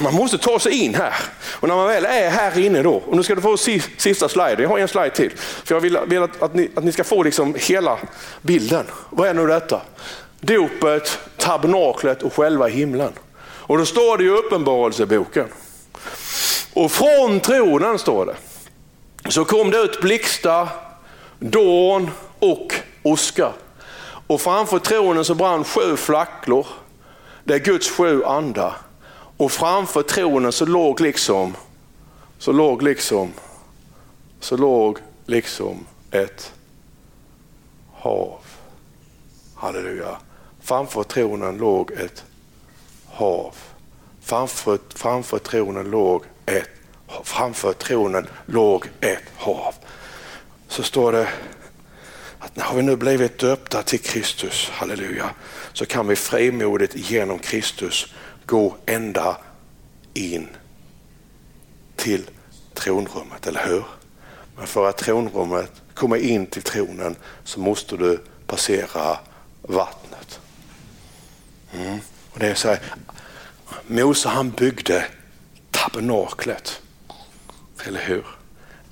man 0.00 0.14
måste 0.14 0.38
ta 0.38 0.58
sig 0.58 0.72
in 0.72 0.94
här. 0.94 1.14
Och 1.50 1.68
när 1.68 1.74
man 1.74 1.86
väl 1.86 2.04
är 2.04 2.30
här 2.30 2.58
inne 2.58 2.82
då, 2.82 2.94
och 2.94 3.16
nu 3.16 3.22
ska 3.22 3.34
du 3.34 3.40
få 3.40 3.56
sista 3.96 4.28
sliden, 4.28 4.62
jag 4.62 4.68
har 4.68 4.78
en 4.78 4.88
slide 4.88 5.10
till. 5.10 5.30
För 5.36 5.74
jag 5.74 5.80
vill, 5.80 5.98
vill 6.06 6.22
att, 6.22 6.42
att, 6.42 6.54
ni, 6.54 6.70
att 6.74 6.84
ni 6.84 6.92
ska 6.92 7.04
få 7.04 7.22
liksom 7.22 7.54
hela 7.58 7.98
bilden. 8.42 8.86
Vad 9.10 9.28
är 9.28 9.34
nu 9.34 9.46
detta? 9.46 9.80
Dopet, 10.40 11.18
tabernaklet 11.36 12.22
och 12.22 12.34
själva 12.34 12.66
himlen. 12.66 13.12
Och 13.42 13.78
då 13.78 13.86
står 13.86 14.18
det 14.18 14.24
i 14.24 14.28
Uppenbarelseboken. 14.28 15.46
Och 16.72 16.92
från 16.92 17.40
tronen 17.40 17.98
står 17.98 18.26
det, 18.26 18.36
så 19.30 19.44
kom 19.44 19.70
det 19.70 19.78
ut 19.78 20.00
blixtar, 20.00 20.68
dån 21.38 22.10
och 22.38 22.74
oska. 23.02 23.52
Och 24.26 24.40
framför 24.40 24.78
tronen 24.78 25.24
så 25.24 25.34
brann 25.34 25.64
sju 25.64 25.96
flacklor. 25.96 26.66
Det 27.44 27.54
är 27.54 27.58
Guds 27.58 27.90
sju 27.90 28.24
andar. 28.24 28.76
Och 29.36 29.52
framför 29.52 30.02
tronen 30.02 30.52
så 30.52 30.66
låg 30.66 31.00
liksom, 31.00 31.56
så 32.38 32.52
låg 32.52 32.82
liksom, 32.82 33.32
så 34.40 34.56
låg 34.56 34.98
liksom 35.26 35.86
ett 36.10 36.52
hav. 37.92 38.38
Halleluja. 39.54 40.16
Framför 40.60 41.02
tronen 41.02 41.58
låg 41.58 41.92
ett 41.92 42.24
hav. 43.06 43.54
Framför, 44.20 44.78
framför 44.94 45.38
tronen 45.38 45.90
låg 45.90 46.24
ett 46.46 46.68
framför 47.22 47.72
tronen 47.72 48.26
låg 48.46 48.88
ett 49.00 49.22
hav. 49.36 49.74
Så 50.68 50.82
står 50.82 51.12
det 51.12 51.28
att 52.38 52.56
när 52.56 52.74
vi 52.74 52.82
nu 52.82 52.96
blivit 52.96 53.38
döpta 53.38 53.82
till 53.82 54.00
Kristus, 54.00 54.70
halleluja, 54.72 55.30
så 55.74 55.86
kan 55.86 56.08
vi 56.08 56.16
frimodigt 56.16 56.94
genom 56.96 57.38
Kristus 57.38 58.14
gå 58.46 58.76
ända 58.86 59.36
in 60.14 60.48
till 61.96 62.30
tronrummet, 62.74 63.46
eller 63.46 63.66
hur? 63.66 63.84
Men 64.56 64.66
för 64.66 64.88
att 64.88 64.98
tronrummet 64.98 65.72
komma 65.94 66.18
in 66.18 66.46
till 66.46 66.62
tronen 66.62 67.16
så 67.44 67.60
måste 67.60 67.96
du 67.96 68.24
passera 68.46 69.18
vattnet. 69.62 70.40
Mm. 71.72 71.98
Och 72.32 72.38
det 72.38 72.46
är 72.46 72.54
så 72.54 72.68
här, 72.68 72.80
Mose 73.86 74.28
han 74.28 74.50
byggde 74.50 75.06
tabernaklet, 75.70 76.82
eller 77.84 78.00
hur? 78.00 78.26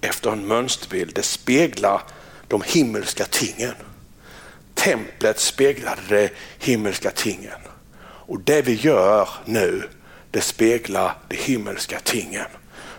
Efter 0.01 0.31
en 0.31 0.47
mönsterbild. 0.47 1.15
Det 1.15 1.23
speglar 1.23 2.03
de 2.49 2.63
himmelska 2.63 3.25
tingen. 3.25 3.75
Templet 4.85 5.39
speglade 5.39 6.01
de 6.09 6.31
himmelska 6.59 7.11
tingen. 7.11 7.61
Och 8.03 8.41
det 8.41 8.63
vi 8.63 8.75
gör 8.75 9.29
nu, 9.45 9.83
det 10.31 10.41
speglar 10.41 11.15
de 11.29 11.37
himmelska 11.37 11.99
tingen. 12.05 12.47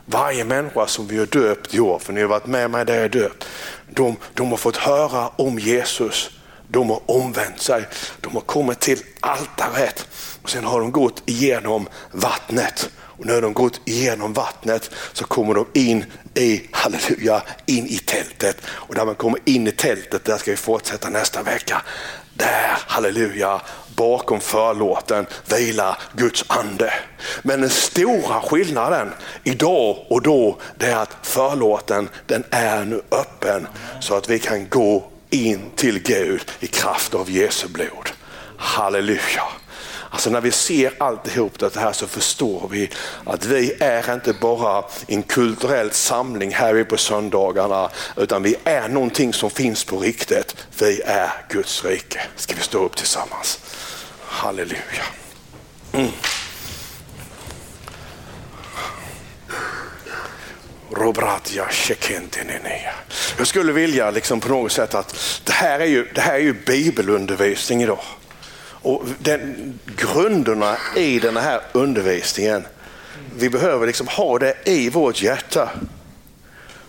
Varje 0.06 0.46
människa 0.46 0.88
som 0.88 1.08
vi 1.08 1.18
har 1.18 1.26
döpt 1.26 1.74
i 1.74 1.80
år, 1.80 2.00
för 2.00 2.14
ni 2.14 2.22
har 2.22 2.28
varit 2.28 2.46
med 2.46 2.72
mig 2.72 2.86
där 2.86 2.96
jag 2.96 3.04
är 3.04 3.10
döpt, 3.10 3.46
de, 3.90 4.16
de 4.34 4.50
har 4.50 4.58
fått 4.58 4.78
höra 4.78 5.28
om 5.28 5.60
Jesus. 5.60 6.30
de 6.68 6.90
har 6.90 7.12
omvänt 7.12 7.62
sig. 7.62 7.86
De 8.22 8.34
har 8.34 8.42
kommit 8.42 8.80
till 8.80 9.00
altaret 9.20 10.08
och 10.42 10.50
sen 10.50 10.64
har 10.64 10.80
de 10.80 10.92
gått 10.92 11.24
igenom 11.26 11.88
vattnet. 12.12 12.90
Och 13.18 13.26
när 13.26 13.42
de 13.42 13.54
gått 13.54 13.82
igenom 13.86 14.34
vattnet 14.34 14.92
så 15.14 15.26
kommer 15.26 15.54
de 15.54 15.66
in 15.74 16.06
i, 16.36 16.62
halleluja, 16.72 17.42
in 17.66 17.88
i 17.88 17.98
tältet. 17.98 18.58
Och 18.66 18.98
när 18.98 19.06
man 19.06 19.16
kommer 19.16 19.40
in 19.46 19.68
i 19.68 19.72
tältet, 19.72 20.26
där 20.26 20.38
ska 20.38 20.52
vi 20.52 20.58
fortsätta 20.58 21.10
nästa 21.10 21.44
vecka. 21.44 21.82
Där, 22.34 22.78
halleluja, 22.88 23.62
bakom 23.96 24.40
förlåten 24.40 25.26
vilar 25.50 25.98
Guds 26.14 26.46
ande. 26.48 26.94
Men 27.42 27.62
den 27.62 27.70
stora 27.70 28.42
skillnaden 28.42 29.14
idag 29.44 30.06
och 30.10 30.22
då, 30.22 30.58
det 30.78 30.86
är 30.86 30.96
att 30.96 31.18
förlåten 31.22 32.10
den 32.28 32.44
är 32.50 32.86
nu 32.86 33.02
öppen 33.12 33.68
så 34.02 34.16
att 34.16 34.30
vi 34.30 34.40
kan 34.40 34.70
gå 34.70 35.12
in 35.30 35.62
till 35.76 36.00
Gud 36.00 36.52
i 36.60 36.68
kraft 36.68 37.14
av 37.14 37.32
Jesu 37.32 37.68
blod. 37.68 38.10
Halleluja. 38.58 39.44
Alltså 40.14 40.30
när 40.30 40.42
vi 40.42 40.52
ser 40.52 40.94
alltihop 40.98 41.60
det 41.60 41.76
här 41.76 41.94
så 41.94 42.08
förstår 42.08 42.68
vi 42.72 42.90
att 43.26 43.46
vi 43.46 43.74
är 43.80 44.14
inte 44.14 44.34
bara 44.34 44.84
en 45.08 45.24
kulturell 45.24 45.92
samling 45.92 46.54
här 46.54 46.84
på 46.84 46.98
söndagarna 46.98 47.90
utan 48.18 48.44
vi 48.44 48.56
är 48.64 48.90
någonting 48.90 49.34
som 49.34 49.50
finns 49.50 49.84
på 49.84 50.00
riktigt. 50.00 50.56
Vi 50.80 51.02
är 51.02 51.32
Guds 51.50 51.86
rike. 51.86 52.22
Ska 52.36 52.56
vi 52.56 52.62
stå 52.62 52.86
upp 52.86 52.96
tillsammans? 52.96 53.60
Halleluja. 54.26 55.04
Mm. 55.92 56.12
Jag 63.38 63.48
skulle 63.48 63.74
vilja 63.74 64.12
liksom 64.12 64.40
på 64.40 64.50
något 64.50 64.72
sätt 64.72 64.96
att 64.96 65.42
det 65.44 65.54
här 65.54 65.80
är 65.80 65.86
ju, 65.86 66.08
det 66.16 66.22
här 66.22 66.34
är 66.34 66.40
ju 66.40 66.54
bibelundervisning 66.54 67.84
idag. 67.84 68.00
Och 68.84 69.04
den, 69.20 69.74
grunderna 69.98 70.78
i 70.96 71.20
den 71.20 71.38
här 71.38 71.62
undervisningen, 71.72 72.64
vi 73.36 73.50
behöver 73.50 73.88
liksom 73.88 74.08
ha 74.08 74.40
det 74.40 74.56
i 74.66 74.90
vårt 74.90 75.22
hjärta. 75.22 75.70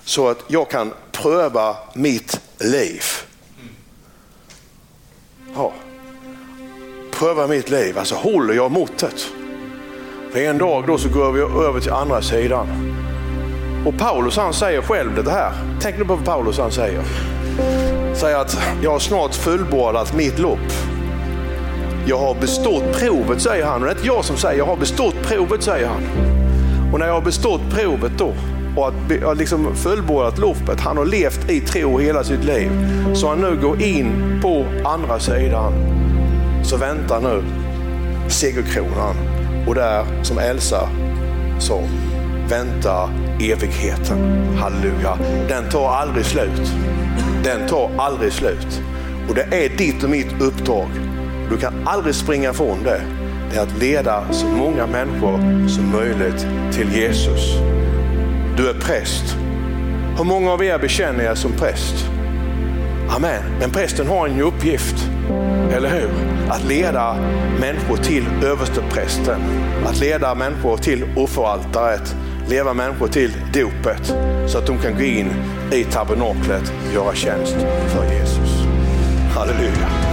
Så 0.05 0.29
att 0.29 0.39
jag 0.49 0.71
kan 0.71 0.93
pröva 1.13 1.77
mitt 1.95 2.41
liv. 2.59 3.03
Ja. 5.55 5.73
Pröva 7.13 7.47
mitt 7.47 7.71
liv, 7.71 7.99
alltså 7.99 8.15
håller 8.15 8.55
jag 8.55 8.71
måttet? 8.71 9.27
För 10.33 10.41
en 10.41 10.59
dag 10.59 10.87
då 10.87 10.99
så 10.99 11.09
går 11.09 11.33
vi 11.33 11.41
över 11.41 11.81
till 11.81 11.93
andra 11.93 12.23
sidan. 12.23 12.69
Och 13.87 13.99
Paulus 13.99 14.37
han 14.37 14.55
säger 14.55 14.83
själv 14.83 15.25
det 15.25 15.31
här. 15.31 15.53
Tänk 15.81 15.99
nu 15.99 16.05
på 16.05 16.15
vad 16.15 16.25
Paulus 16.25 16.59
han 16.59 16.73
säger. 16.73 17.03
Säger 18.15 18.37
att 18.37 18.59
jag 18.83 18.91
har 18.91 18.99
snart 18.99 19.35
fullbordat 19.35 20.15
mitt 20.15 20.39
lopp. 20.39 20.94
Jag 22.07 22.19
har 22.19 22.35
bestått 22.35 22.99
provet, 22.99 23.43
säger 23.43 23.65
han. 23.65 23.81
Och 23.81 23.87
det 23.87 23.93
är 23.93 23.95
inte 23.95 24.07
jag 24.07 24.25
som 24.25 24.37
säger, 24.37 24.59
jag 24.59 24.67
har 24.67 24.77
bestått 24.77 25.15
provet, 25.23 25.63
säger 25.63 25.87
han. 25.87 26.03
Och 26.93 26.99
när 26.99 27.07
jag 27.07 27.15
har 27.15 27.21
bestått 27.21 27.61
provet 27.71 28.13
då 28.19 28.33
och 28.77 28.89
att 28.89 29.39
liksom 29.39 29.75
fullbordat 29.77 30.39
loppet, 30.39 30.81
han 30.81 30.97
har 30.97 31.05
levt 31.05 31.51
i 31.51 31.61
tro 31.61 31.99
hela 31.99 32.25
sitt 32.25 32.45
liv. 32.45 32.71
Så 33.15 33.29
han 33.29 33.41
nu 33.41 33.59
går 33.63 33.83
in 33.83 34.39
på 34.43 34.65
andra 34.85 35.21
sidan. 35.21 35.73
Så 36.65 36.77
väntar 36.77 37.21
nu 37.21 37.43
segerkronan. 38.29 39.17
Och 39.67 39.75
där, 39.75 40.05
som 40.23 40.39
Elsa 40.39 40.89
sa, 41.59 41.81
väntar 42.49 43.09
evigheten. 43.41 44.19
Halleluja. 44.57 45.19
Den 45.49 45.71
tar 45.71 45.89
aldrig 45.89 46.25
slut. 46.25 46.73
Den 47.45 47.69
tar 47.69 47.91
aldrig 47.99 48.33
slut. 48.33 48.83
Och 49.29 49.35
det 49.35 49.65
är 49.65 49.69
ditt 49.69 50.05
och 50.05 50.11
mitt 50.11 50.41
uppdrag 50.41 50.89
du 51.51 51.57
kan 51.57 51.89
aldrig 51.89 52.15
springa 52.15 52.51
ifrån 52.51 52.83
det. 52.85 53.01
Det 53.51 53.57
är 53.57 53.63
att 53.63 53.79
leda 53.79 54.33
så 54.33 54.47
många 54.47 54.87
människor 54.87 55.69
som 55.69 55.93
möjligt 55.93 56.47
till 56.73 56.93
Jesus. 56.93 57.59
Du 58.57 58.69
är 58.69 58.75
präst. 58.75 59.37
Hur 60.19 60.25
många 60.25 60.53
av 60.53 60.65
er 60.65 60.79
bekänner 60.79 61.25
er 61.25 61.35
som 61.35 61.53
präst? 61.53 62.11
Amen. 63.09 63.43
Men 63.61 63.71
prästen 63.71 64.07
har 64.07 64.29
en 64.29 64.41
uppgift, 64.41 65.11
eller 65.73 65.89
hur? 65.89 66.11
Att 66.49 66.65
leda 66.65 67.17
människor 67.61 67.97
till 67.97 68.25
översteprästen. 68.45 69.41
Att 69.87 70.01
leda 70.01 70.35
människor 70.35 70.77
till 70.77 71.05
offeraltaret. 71.17 72.17
Leva 72.49 72.75
människor 72.75 73.09
till 73.09 73.33
dopet. 73.53 74.15
Så 74.47 74.59
att 74.59 74.67
de 74.67 74.79
kan 74.79 74.95
gå 74.95 75.03
in 75.03 75.31
i 75.73 75.85
tabernaklet 75.85 76.73
och 76.89 76.95
göra 76.95 77.15
tjänst 77.15 77.57
för 77.89 78.15
Jesus. 78.15 78.65
Halleluja. 79.35 80.04